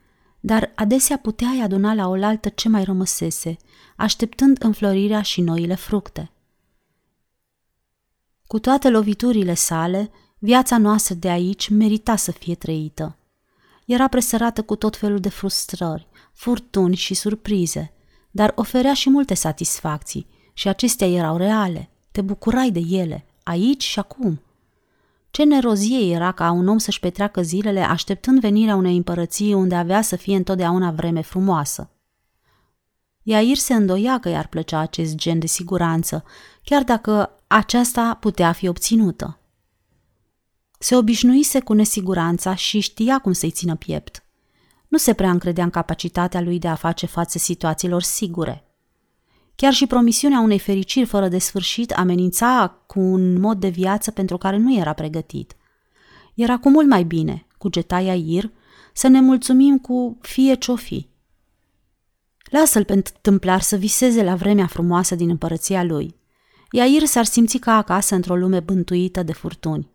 [0.44, 3.56] dar adesea puteai aduna la oaltă ce mai rămăsese,
[3.96, 6.30] așteptând înflorirea și noile fructe.
[8.46, 13.16] Cu toate loviturile sale, viața noastră de aici merita să fie trăită.
[13.84, 17.92] Era presărată cu tot felul de frustrări, furtuni și surprize,
[18.30, 21.90] dar oferea și multe satisfacții și acestea erau reale.
[22.10, 24.40] Te bucurai de ele, aici și acum–
[25.32, 30.02] ce nerozie era ca un om să-și petreacă zilele așteptând venirea unei împărății unde avea
[30.02, 31.90] să fie întotdeauna vreme frumoasă.
[33.22, 36.24] Iair se îndoia că i-ar plăcea acest gen de siguranță,
[36.64, 39.38] chiar dacă aceasta putea fi obținută.
[40.78, 44.24] Se obișnuise cu nesiguranța și știa cum să-i țină piept.
[44.88, 48.64] Nu se prea încredea în capacitatea lui de a face față situațiilor sigure–
[49.56, 54.38] Chiar și promisiunea unei fericiri fără de sfârșit amenința cu un mod de viață pentru
[54.38, 55.56] care nu era pregătit.
[56.34, 58.50] Era cu mult mai bine, cu getaia Ir,
[58.92, 61.10] să ne mulțumim cu fie ce-o fi.
[62.50, 66.14] Lasă-l pe întâmplar să viseze la vremea frumoasă din împărăția lui.
[66.70, 69.90] Iair s-ar simți ca acasă într-o lume bântuită de furtuni.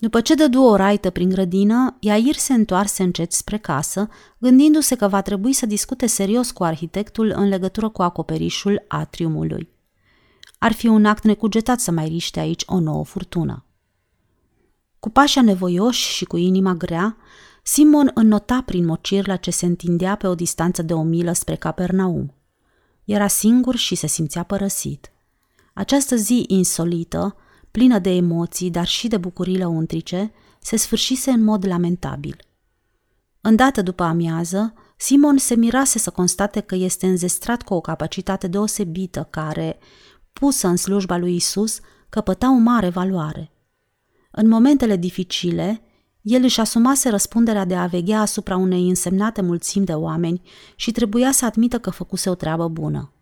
[0.00, 5.08] După ce dădu o raită prin grădină, Iair se întoarse încet spre casă, gândindu-se că
[5.08, 9.68] va trebui să discute serios cu arhitectul în legătură cu acoperișul atriumului.
[10.58, 13.64] Ar fi un act necugetat să mai riște aici o nouă furtună.
[14.98, 17.16] Cu pașa nevoioși și cu inima grea,
[17.62, 22.34] Simon înnota prin mocirla ce se întindea pe o distanță de o milă spre Capernaum.
[23.04, 25.12] Era singur și se simțea părăsit.
[25.74, 27.36] Această zi insolită,
[27.76, 32.36] plină de emoții, dar și de bucurii lăuntrice, se sfârșise în mod lamentabil.
[33.40, 39.26] Îndată după amiază, Simon se mirase să constate că este înzestrat cu o capacitate deosebită
[39.30, 39.78] care,
[40.32, 43.52] pusă în slujba lui Isus, căpăta o mare valoare.
[44.30, 45.82] În momentele dificile,
[46.20, 50.42] el își asumase răspunderea de a veghea asupra unei însemnate mulțimi de oameni
[50.76, 53.12] și trebuia să admită că făcuse o treabă bună.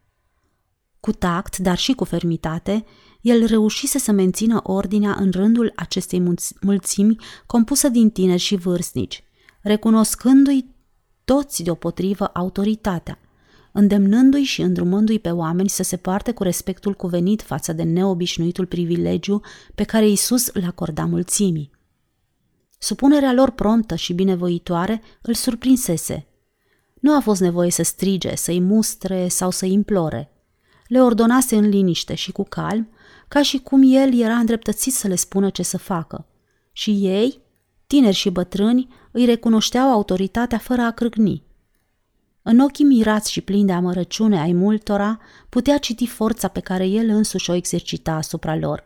[1.00, 2.84] Cu tact, dar și cu fermitate,
[3.24, 7.16] el reușise să mențină ordinea în rândul acestei mulțimi
[7.46, 9.24] compusă din tineri și vârstnici,
[9.60, 10.66] recunoscându-i
[11.24, 13.18] toți deopotrivă autoritatea,
[13.72, 19.40] îndemnându-i și îndrumându-i pe oameni să se poarte cu respectul cuvenit față de neobișnuitul privilegiu
[19.74, 21.70] pe care Isus îl acorda mulțimii.
[22.78, 26.26] Supunerea lor promptă și binevoitoare îl surprinsese.
[27.00, 30.28] Nu a fost nevoie să strige, să-i mustre sau să-i implore–
[30.88, 32.88] le ordonase în liniște și cu calm,
[33.34, 36.26] ca și cum el era îndreptățit să le spună ce să facă.
[36.72, 37.40] Și ei,
[37.86, 41.42] tineri și bătrâni, îi recunoșteau autoritatea fără a crâgni.
[42.42, 45.18] În ochii mirați și plini de amărăciune ai multora,
[45.48, 48.84] putea citi forța pe care el însuși o exercita asupra lor.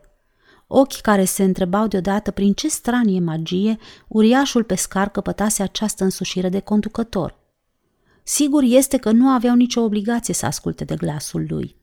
[0.67, 3.77] Ochi care se întrebau deodată prin ce stranie magie
[4.09, 7.39] uriașul pescar căpătase această însușire de conducător.
[8.23, 11.78] Sigur este că nu aveau nicio obligație să asculte de glasul lui.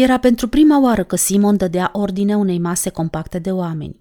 [0.00, 4.00] Era pentru prima oară că Simon dădea ordine unei mase compacte de oameni.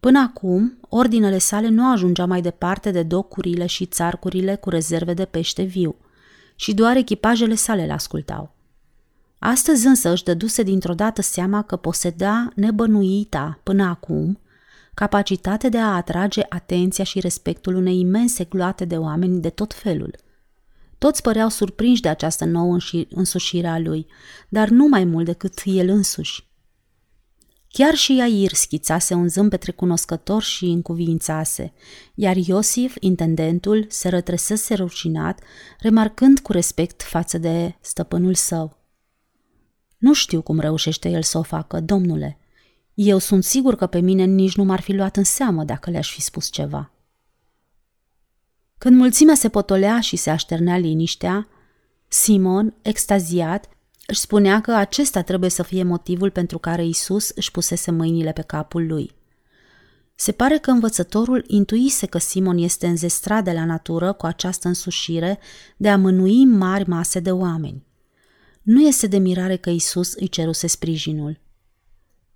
[0.00, 5.24] Până acum, ordinele sale nu ajungea mai departe de docurile și țarcurile cu rezerve de
[5.24, 5.96] pește viu
[6.54, 8.54] și doar echipajele sale le ascultau.
[9.38, 14.38] Astăzi însă își dăduse dintr-o dată seama că poseda nebănuita până acum
[14.94, 20.14] capacitate de a atrage atenția și respectul unei imense gloate de oameni de tot felul–
[20.98, 22.76] toți păreau surprinși de această nouă
[23.08, 24.06] însușire a lui,
[24.48, 26.46] dar nu mai mult decât el însuși.
[27.68, 31.72] Chiar și Iair schițase un zâmbet recunoscător și încuvințase,
[32.14, 35.40] iar Iosif, intendentul, se rătresese rușinat,
[35.80, 38.78] remarcând cu respect față de stăpânul său.
[39.98, 42.38] Nu știu cum reușește el să o facă, domnule.
[42.94, 46.12] Eu sunt sigur că pe mine nici nu m-ar fi luat în seamă dacă le-aș
[46.12, 46.90] fi spus ceva.
[48.78, 51.48] Când mulțimea se potolea și se așternea liniștea,
[52.08, 53.68] Simon, extaziat,
[54.06, 58.42] își spunea că acesta trebuie să fie motivul pentru care Isus își pusese mâinile pe
[58.42, 59.14] capul lui.
[60.14, 65.38] Se pare că învățătorul intuise că Simon este înzestrat de la natură cu această însușire
[65.76, 67.84] de a mânui mari mase de oameni.
[68.62, 71.40] Nu este de mirare că Isus îi ceruse sprijinul.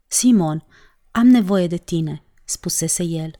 [0.06, 0.64] Simon,
[1.10, 3.39] am nevoie de tine, spusese el.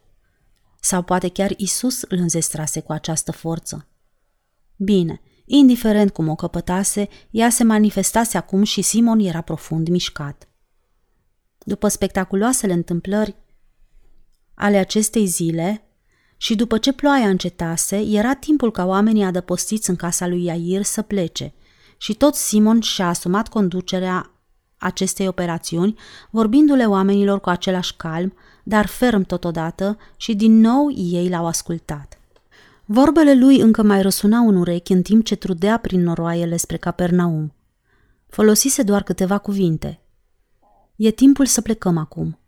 [0.80, 3.88] Sau poate chiar Isus îl înzestrase cu această forță.
[4.76, 10.48] Bine, indiferent cum o căpătase, ea se manifestase acum și Simon era profund mișcat.
[11.58, 13.36] După spectaculoasele întâmplări
[14.54, 15.84] ale acestei zile
[16.36, 21.02] și după ce ploaia încetase, era timpul ca oamenii adăpostiți în casa lui Iair să
[21.02, 21.54] plece
[21.96, 24.30] și tot Simon și-a asumat conducerea
[24.78, 25.98] acestei operațiuni,
[26.30, 32.18] vorbindu-le oamenilor cu același calm, dar ferm totodată și din nou ei l-au ascultat.
[32.84, 37.52] Vorbele lui încă mai răsunau în urechi în timp ce trudea prin noroaiele spre Capernaum.
[38.28, 40.00] Folosise doar câteva cuvinte.
[40.96, 42.38] E timpul să plecăm acum.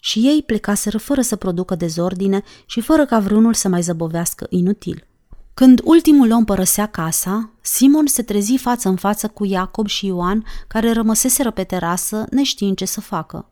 [0.00, 5.06] Și ei plecaseră fără să producă dezordine și fără ca vreunul să mai zăbovească inutil.
[5.54, 10.44] Când ultimul om părăsea casa, Simon se trezi față în față cu Iacob și Ioan,
[10.68, 13.48] care rămăseseră pe terasă, neștiind ce să facă.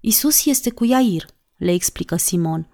[0.00, 1.26] Isus este cu Iair,
[1.56, 2.68] le explică Simon.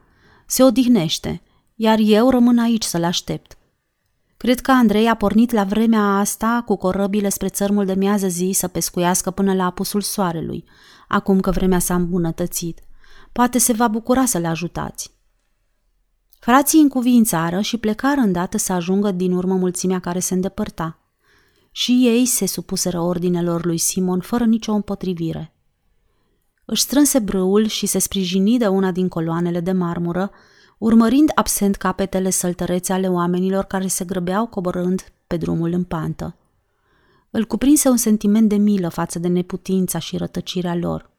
[0.47, 1.43] Se odihnește,
[1.75, 3.59] iar eu rămân aici să-l aștept.
[4.37, 8.51] Cred că Andrei a pornit la vremea asta cu corăbile spre țărmul de miază zi
[8.55, 10.65] să pescuiască până la apusul soarelui,
[11.09, 12.81] acum că vremea s-a îmbunătățit.
[13.33, 15.13] Poate se va bucura să le ajutați.
[16.39, 20.99] Frații încuvințară și plecară îndată să ajungă din urmă mulțimea care se îndepărta.
[21.71, 25.54] Și ei se supuseră ordinelor lui Simon fără nicio împotrivire.
[26.65, 30.31] Își strânse brâul și se sprijini de una din coloanele de marmură,
[30.79, 36.37] urmărind absent capetele săltărețe ale oamenilor care se grăbeau coborând pe drumul în pantă.
[37.31, 41.11] Îl cuprinse un sentiment de milă față de neputința și rătăcirea lor.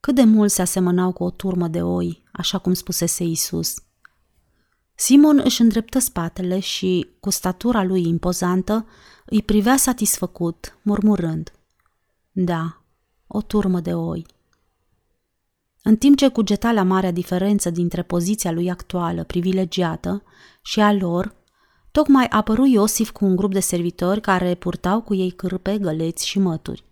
[0.00, 3.74] Cât de mult se asemănau cu o turmă de oi, așa cum spusese Isus.
[4.94, 8.86] Simon își îndreptă spatele și, cu statura lui impozantă,
[9.24, 11.52] îi privea satisfăcut, murmurând.
[12.32, 12.80] Da,
[13.26, 14.26] o turmă de oi.
[15.82, 20.22] În timp ce cugeta la marea diferență dintre poziția lui actuală, privilegiată,
[20.62, 21.34] și a lor,
[21.90, 26.38] tocmai apăru Iosif cu un grup de servitori care purtau cu ei cârpe, găleți și
[26.38, 26.84] mături.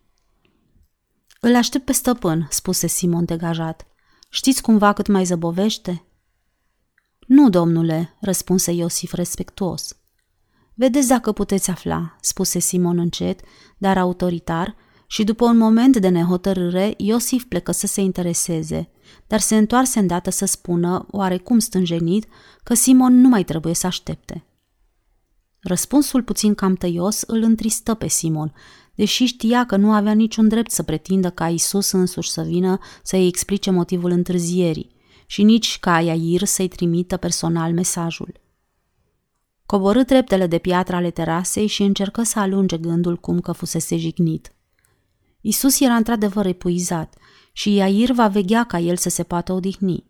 [1.41, 3.87] Îl aștept pe stăpân, spuse Simon degajat.
[4.31, 6.03] Știți cumva cât mai zăbovește?
[7.27, 9.97] Nu, domnule, răspunse Iosif respectuos.
[10.75, 13.41] Vedeți dacă puteți afla, spuse Simon încet,
[13.79, 14.77] dar autoritar,
[15.11, 18.91] și după un moment de nehotărâre, Iosif plecă să se intereseze,
[19.27, 22.27] dar se întoarse îndată să spună, oarecum stânjenit,
[22.63, 24.45] că Simon nu mai trebuie să aștepte.
[25.61, 28.55] Răspunsul puțin cam tăios îl întristă pe Simon,
[28.95, 33.27] deși știa că nu avea niciun drept să pretindă ca Isus însuși să vină să-i
[33.27, 34.97] explice motivul întârzierii
[35.27, 38.41] și nici ca Iair să-i trimită personal mesajul.
[39.67, 44.53] Coborâ treptele de piatră ale terasei și încercă să alunge gândul cum că fusese jignit.
[45.41, 47.15] Isus era într-adevăr epuizat
[47.53, 50.05] și Iair va veghea ca el să se poată odihni.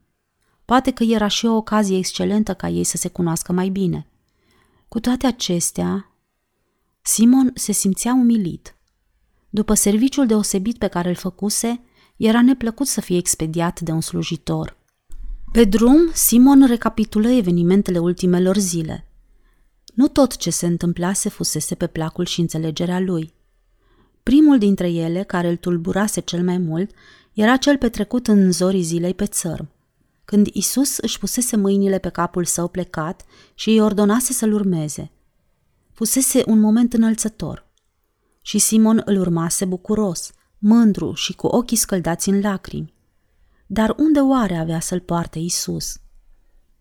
[0.64, 4.06] Poate că era și o ocazie excelentă ca ei să se cunoască mai bine.
[4.88, 6.12] Cu toate acestea,
[7.02, 8.76] Simon se simțea umilit.
[9.50, 11.80] După serviciul deosebit pe care îl făcuse,
[12.16, 14.76] era neplăcut să fie expediat de un slujitor.
[15.52, 19.06] Pe drum, Simon recapitulă evenimentele ultimelor zile.
[19.94, 23.32] Nu tot ce se întâmplase fusese pe placul și înțelegerea lui.
[24.28, 26.90] Primul dintre ele, care îl tulburase cel mai mult,
[27.32, 29.68] era cel petrecut în zorii zilei pe țărm,
[30.24, 33.24] când Isus își pusese mâinile pe capul său plecat
[33.54, 35.10] și îi ordonase să-l urmeze.
[35.92, 37.66] Fusese un moment înălțător.
[38.42, 42.94] Și Simon îl urmase bucuros, mândru și cu ochii scăldați în lacrimi.
[43.66, 45.98] Dar unde oare avea să-l poarte Isus?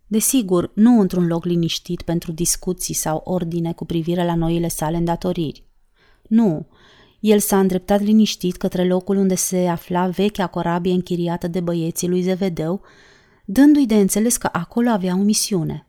[0.08, 5.66] Desigur, nu într-un loc liniștit pentru discuții sau ordine cu privire la noile sale îndatoriri.
[6.28, 6.68] Nu,
[7.28, 12.22] el s-a îndreptat liniștit către locul unde se afla vechea corabie închiriată de băieții lui
[12.22, 12.82] Zevedeu,
[13.46, 15.88] dându-i de înțeles că acolo avea o misiune.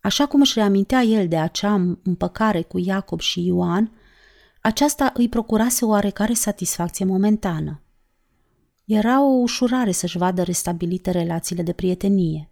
[0.00, 3.92] Așa cum își reamintea el de acea împăcare cu Iacob și Ioan,
[4.60, 7.80] aceasta îi procurase o oarecare satisfacție momentană.
[8.84, 12.50] Era o ușurare să-și vadă restabilite relațiile de prietenie.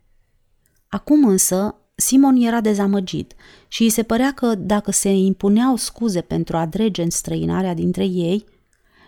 [0.88, 3.34] Acum însă, Simon era dezamăgit
[3.68, 8.44] și îi se părea că dacă se impuneau scuze pentru a drege înstrăinarea dintre ei,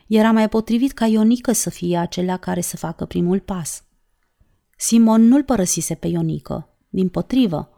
[0.06, 3.84] era mai potrivit ca Ionică să fie acelea care să facă primul pas.
[4.76, 7.70] Simon nu-l părăsise pe Ionică, din potrivă.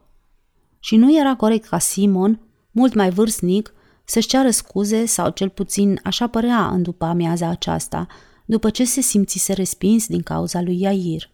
[0.78, 2.40] Și nu era corect ca Simon,
[2.70, 3.72] mult mai vârstnic,
[4.04, 8.06] să-și ceară scuze sau cel puțin așa părea în după amiaza aceasta,
[8.46, 11.30] după ce se simțise respins din cauza lui Iair.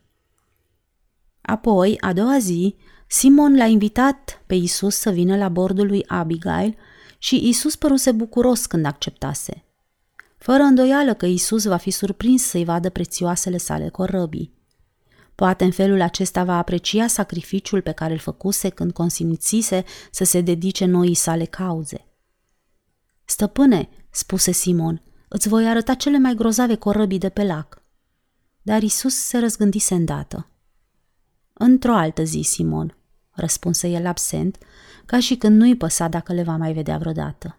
[1.41, 2.77] Apoi, a doua zi,
[3.17, 6.77] Simon l-a invitat pe Isus să vină la bordul lui Abigail
[7.19, 9.65] și Isus păruse bucuros când acceptase.
[10.39, 14.53] Fără îndoială că Isus va fi surprins să-i vadă prețioasele sale corăbii.
[15.35, 20.41] Poate în felul acesta va aprecia sacrificiul pe care îl făcuse când consimțise să se
[20.41, 22.07] dedice noii sale cauze.
[23.25, 27.83] Stăpâne, spuse Simon, îți voi arăta cele mai grozave corăbii de pe lac.
[28.63, 30.49] Dar Isus se răzgândise îndată.
[31.53, 32.97] Într-o altă zi, Simon,
[33.35, 34.59] răspunse el absent,
[35.07, 37.57] ca și când nu-i păsa dacă le va mai vedea vreodată.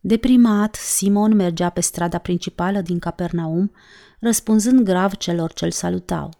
[0.00, 3.72] Deprimat, Simon mergea pe strada principală din Capernaum,
[4.18, 6.30] răspunzând grav celor ce-l salutau.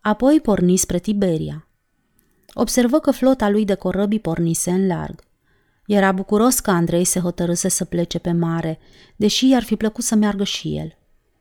[0.00, 1.66] Apoi porni spre Tiberia.
[2.52, 5.24] Observă că flota lui de corăbii pornise în larg.
[5.86, 8.78] Era bucuros că Andrei se hotărâse să plece pe mare,
[9.16, 10.96] deși i-ar fi plăcut să meargă și el.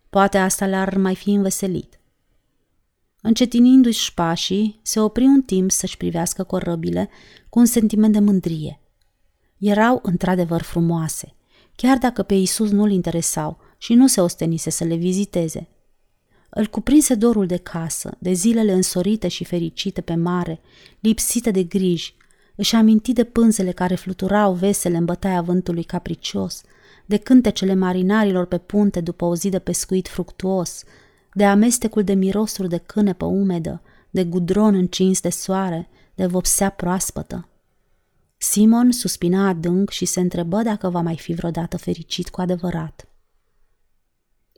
[0.10, 2.00] Poate asta l-ar mai fi înveselit.
[3.26, 7.10] Încetinindu-și șpașii, se opri un timp să-și privească corăbile
[7.50, 8.80] cu un sentiment de mândrie.
[9.58, 11.34] Erau într-adevăr frumoase,
[11.76, 15.68] chiar dacă pe Isus nu-l interesau și nu se ostenise să le viziteze.
[16.50, 20.62] Îl cuprinse dorul de casă, de zilele însorite și fericite pe mare,
[21.00, 22.16] lipsite de griji,
[22.56, 26.62] își aminti de pânzele care fluturau vesele în bătaia vântului capricios,
[27.06, 30.84] de cântecele marinarilor pe punte după o zi de pescuit fructuos,
[31.34, 37.48] de amestecul de mirosuri de cânepă umedă, de gudron încins de soare, de vopsea proaspătă.
[38.38, 43.08] Simon suspina adânc și se întrebă dacă va mai fi vreodată fericit cu adevărat.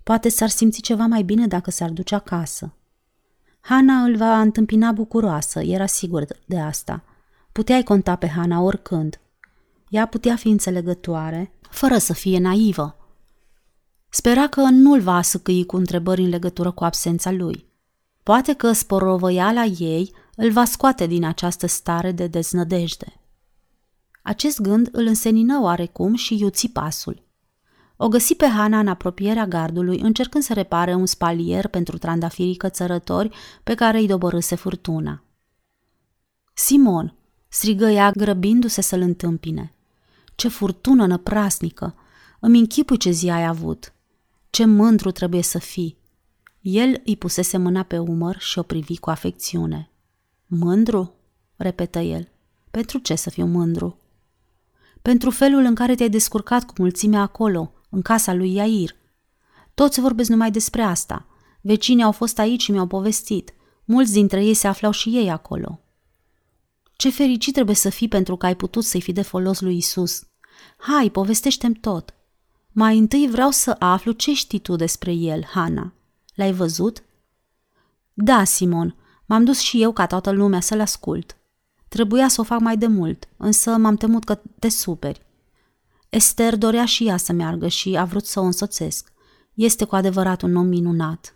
[0.03, 2.73] Poate s-ar simți ceva mai bine dacă s-ar duce acasă.
[3.59, 7.03] Hana îl va întâmpina bucuroasă, era sigur de asta.
[7.51, 9.19] Puteai conta pe Hana oricând.
[9.89, 12.95] Ea putea fi înțelegătoare, fără să fie naivă.
[14.17, 17.65] Spera că nu-l va asăcăi cu întrebări în legătură cu absența lui.
[18.23, 23.21] Poate că sporovăiala ei îl va scoate din această stare de deznădejde.
[24.21, 27.23] Acest gând îl însenină oarecum și iuți pasul.
[27.95, 33.35] O găsi pe Hana în apropierea gardului, încercând să repare un spalier pentru trandafirii cățărători
[33.63, 35.23] pe care îi dobărâse furtuna.
[36.53, 37.15] Simon,
[37.47, 39.73] strigă ea grăbindu-se să-l întâmpine.
[40.35, 41.95] Ce furtună năprasnică!
[42.39, 43.94] Îmi închipui ce zi ai avut.
[44.55, 45.97] Ce mândru trebuie să fii!
[46.61, 49.91] El îi pusese mâna pe umăr și o privi cu afecțiune.
[50.45, 51.13] Mândru?
[51.55, 52.29] repetă el.
[52.71, 53.97] Pentru ce să fiu mândru?
[55.01, 58.95] Pentru felul în care te-ai descurcat cu mulțimea acolo, în casa lui Iair.
[59.73, 61.27] Toți vorbesc numai despre asta.
[61.61, 63.53] Vecinii au fost aici și mi-au povestit.
[63.85, 65.79] Mulți dintre ei se aflau și ei acolo.
[66.95, 70.23] Ce fericit trebuie să fii pentru că ai putut să-i fi de folos lui Isus.
[70.77, 72.13] Hai, povestește-mi tot.
[72.77, 75.93] Mai întâi vreau să aflu ce știi tu despre el, Hana.
[76.33, 77.03] L-ai văzut?
[78.13, 78.95] Da, Simon,
[79.25, 81.37] m-am dus și eu ca toată lumea să-l ascult.
[81.87, 85.21] Trebuia să o fac mai de mult, însă m-am temut că te superi.
[86.09, 89.11] Esther dorea și ea să meargă și a vrut să o însoțesc.
[89.53, 91.35] Este cu adevărat un om minunat.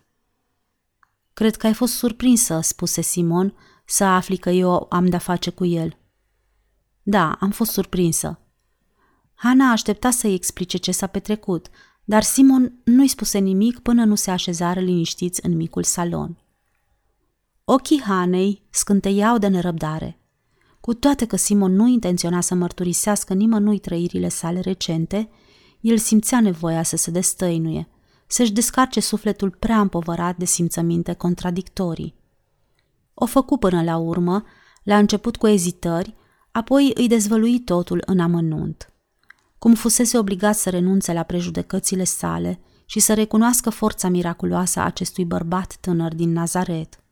[1.34, 3.54] Cred că ai fost surprinsă, spuse Simon,
[3.86, 5.98] să afli că eu am de-a face cu el.
[7.04, 8.40] Da, am fost surprinsă.
[9.42, 11.68] Hana aștepta să-i explice ce s-a petrecut,
[12.04, 16.38] dar Simon nu-i spuse nimic până nu se așezară liniștiți în micul salon.
[17.64, 20.20] Ochii Hanei scânteiau de nerăbdare.
[20.80, 25.30] Cu toate că Simon nu intenționa să mărturisească nimănui trăirile sale recente,
[25.80, 27.88] el simțea nevoia să se destăinuie,
[28.28, 32.16] să-și descarce sufletul prea împovărat de simțăminte contradictorii.
[33.14, 34.44] O făcu până la urmă,
[34.84, 36.16] la început cu ezitări,
[36.52, 38.89] apoi îi dezvălui totul în amănunt.
[39.60, 45.26] Cum fusese obligat să renunțe la prejudecățile sale și să recunoască forța miraculoasă a acestui
[45.26, 47.04] bărbat tânăr din Nazaret.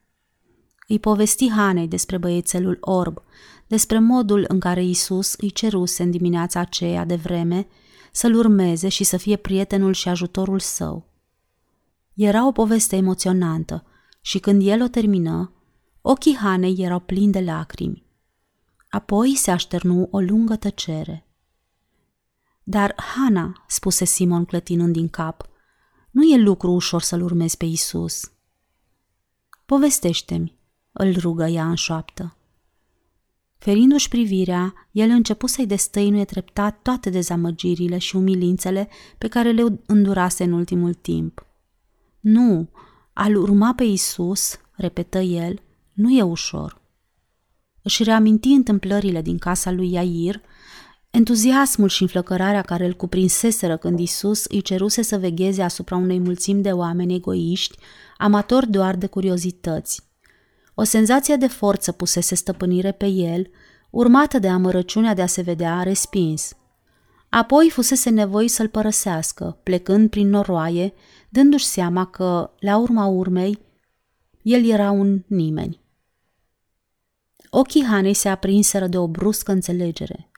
[0.88, 3.22] Îi povesti Hanei despre băiețelul orb,
[3.68, 7.68] despre modul în care Isus îi ceruse în dimineața aceea de vreme
[8.12, 11.10] să-l urmeze și să fie prietenul și ajutorul său.
[12.14, 13.86] Era o poveste emoționantă
[14.22, 15.54] și când el o termină,
[16.02, 18.06] ochii Hanei erau plini de lacrimi.
[18.90, 21.27] Apoi se așternu o lungă tăcere.
[22.70, 25.50] Dar, Hana, spuse Simon clătinând din cap,
[26.12, 28.32] nu e lucru ușor să-l urmezi pe Isus.
[29.66, 30.58] Povestește-mi,
[30.92, 32.36] îl rugă ea în șoaptă.
[33.58, 40.44] Ferindu-și privirea, el începu să-i destăinuie treptat toate dezamăgirile și umilințele pe care le îndurase
[40.44, 41.46] în ultimul timp.
[42.20, 42.70] Nu,
[43.14, 45.62] al urma pe Isus, repetă el,
[45.94, 46.82] nu e ușor.
[47.82, 50.42] Își reaminti întâmplările din casa lui Iair,
[51.10, 56.62] entuziasmul și înflăcărarea care îl cuprinseseră când Isus îi ceruse să vegheze asupra unei mulțimi
[56.62, 57.78] de oameni egoiști,
[58.18, 60.06] amatori doar de curiozități.
[60.76, 63.50] O senzație de forță pusese stăpânire pe el,
[63.90, 66.52] urmată de amărăciunea de a se vedea respins.
[67.30, 70.94] Apoi fusese nevoit să-l părăsească, plecând prin noroaie,
[71.30, 73.60] dându-și seama că, la urma urmei,
[74.42, 75.82] el era un nimeni.
[77.50, 80.32] Ochii Hanei se aprinseră de o bruscă înțelegere.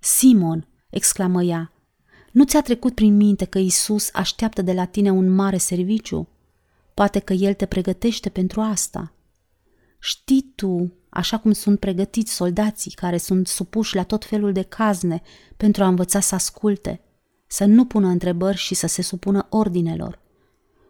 [0.00, 1.72] Simon, exclamă ea,
[2.32, 6.28] nu ți-a trecut prin minte că Isus așteaptă de la tine un mare serviciu?
[6.94, 9.12] Poate că El te pregătește pentru asta.
[9.98, 15.22] Știi tu, așa cum sunt pregătiți soldații care sunt supuși la tot felul de cazne
[15.56, 17.00] pentru a învăța să asculte,
[17.46, 20.18] să nu pună întrebări și să se supună ordinelor.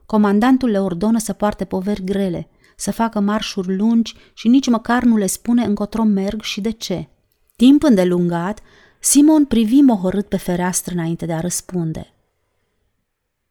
[0.06, 5.16] Comandantul le ordonă să poarte poveri grele, să facă marșuri lungi și nici măcar nu
[5.16, 7.08] le spune încotro merg și de ce.
[7.56, 8.61] Timp îndelungat,
[9.03, 12.14] Simon privi mohorât pe fereastră înainte de a răspunde.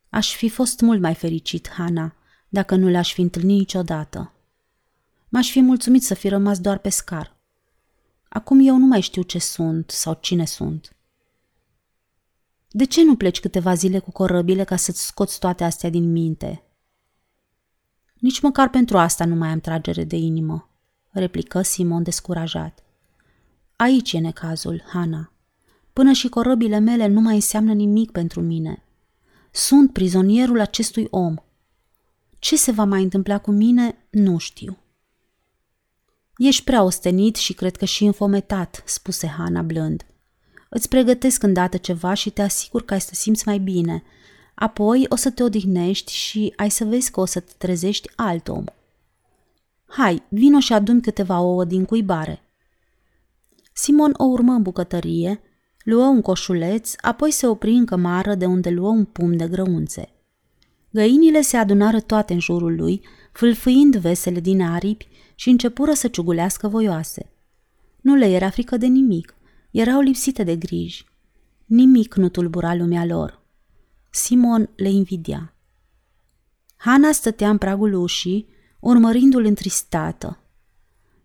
[0.10, 2.16] Aș fi fost mult mai fericit, Hana,
[2.50, 4.34] dacă nu le-aș fi întâlnit niciodată.
[5.30, 7.36] M-aș fi mulțumit să fi rămas doar pe scar.
[8.30, 10.96] Acum eu nu mai știu ce sunt sau cine sunt.
[12.68, 16.64] De ce nu pleci câteva zile cu corăbile ca să-ți scoți toate astea din minte?
[18.14, 20.70] Nici măcar pentru asta nu mai am tragere de inimă,
[21.10, 22.84] replică Simon descurajat.
[23.76, 25.32] Aici e necazul, Hana.
[26.00, 28.84] Până și corăbile mele nu mai înseamnă nimic pentru mine.
[29.52, 31.36] Sunt prizonierul acestui om.
[32.38, 34.78] Ce se va mai întâmpla cu mine, nu știu.
[36.38, 40.06] Ești prea ostenit și cred că și înfometat, spuse Hana blând.
[40.70, 44.04] Îți pregătesc îndată ceva și te asigur că ai să simți mai bine.
[44.56, 48.48] Apoi o să te odihnești și ai să vezi că o să te trezești alt
[48.48, 48.64] om.
[49.86, 52.42] Hai, vino și adun câteva ouă din cuibare.
[53.74, 55.42] Simon o urmă în bucătărie,
[55.84, 60.10] luă un coșuleț, apoi se opri în cămară de unde luă un pum de grăunțe.
[60.92, 63.02] Găinile se adunară toate în jurul lui,
[63.32, 67.32] fâlfâind vesele din aripi și începură să ciugulească voioase.
[68.02, 69.36] Nu le era frică de nimic,
[69.72, 71.06] erau lipsite de griji.
[71.66, 73.42] Nimic nu tulbura lumea lor.
[74.10, 75.54] Simon le invidia.
[76.76, 78.48] Hana stătea în pragul ușii,
[78.80, 80.40] urmărindu-l întristată.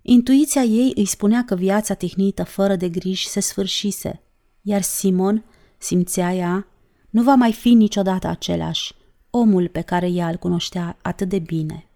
[0.03, 4.23] Intuiția ei îi spunea că viața tehnită fără de griji se sfârșise,
[4.67, 5.45] iar Simon,
[5.79, 6.67] simțea ea,
[7.11, 8.95] nu va mai fi niciodată același,
[9.31, 11.89] omul pe care ea îl cunoștea atât de bine.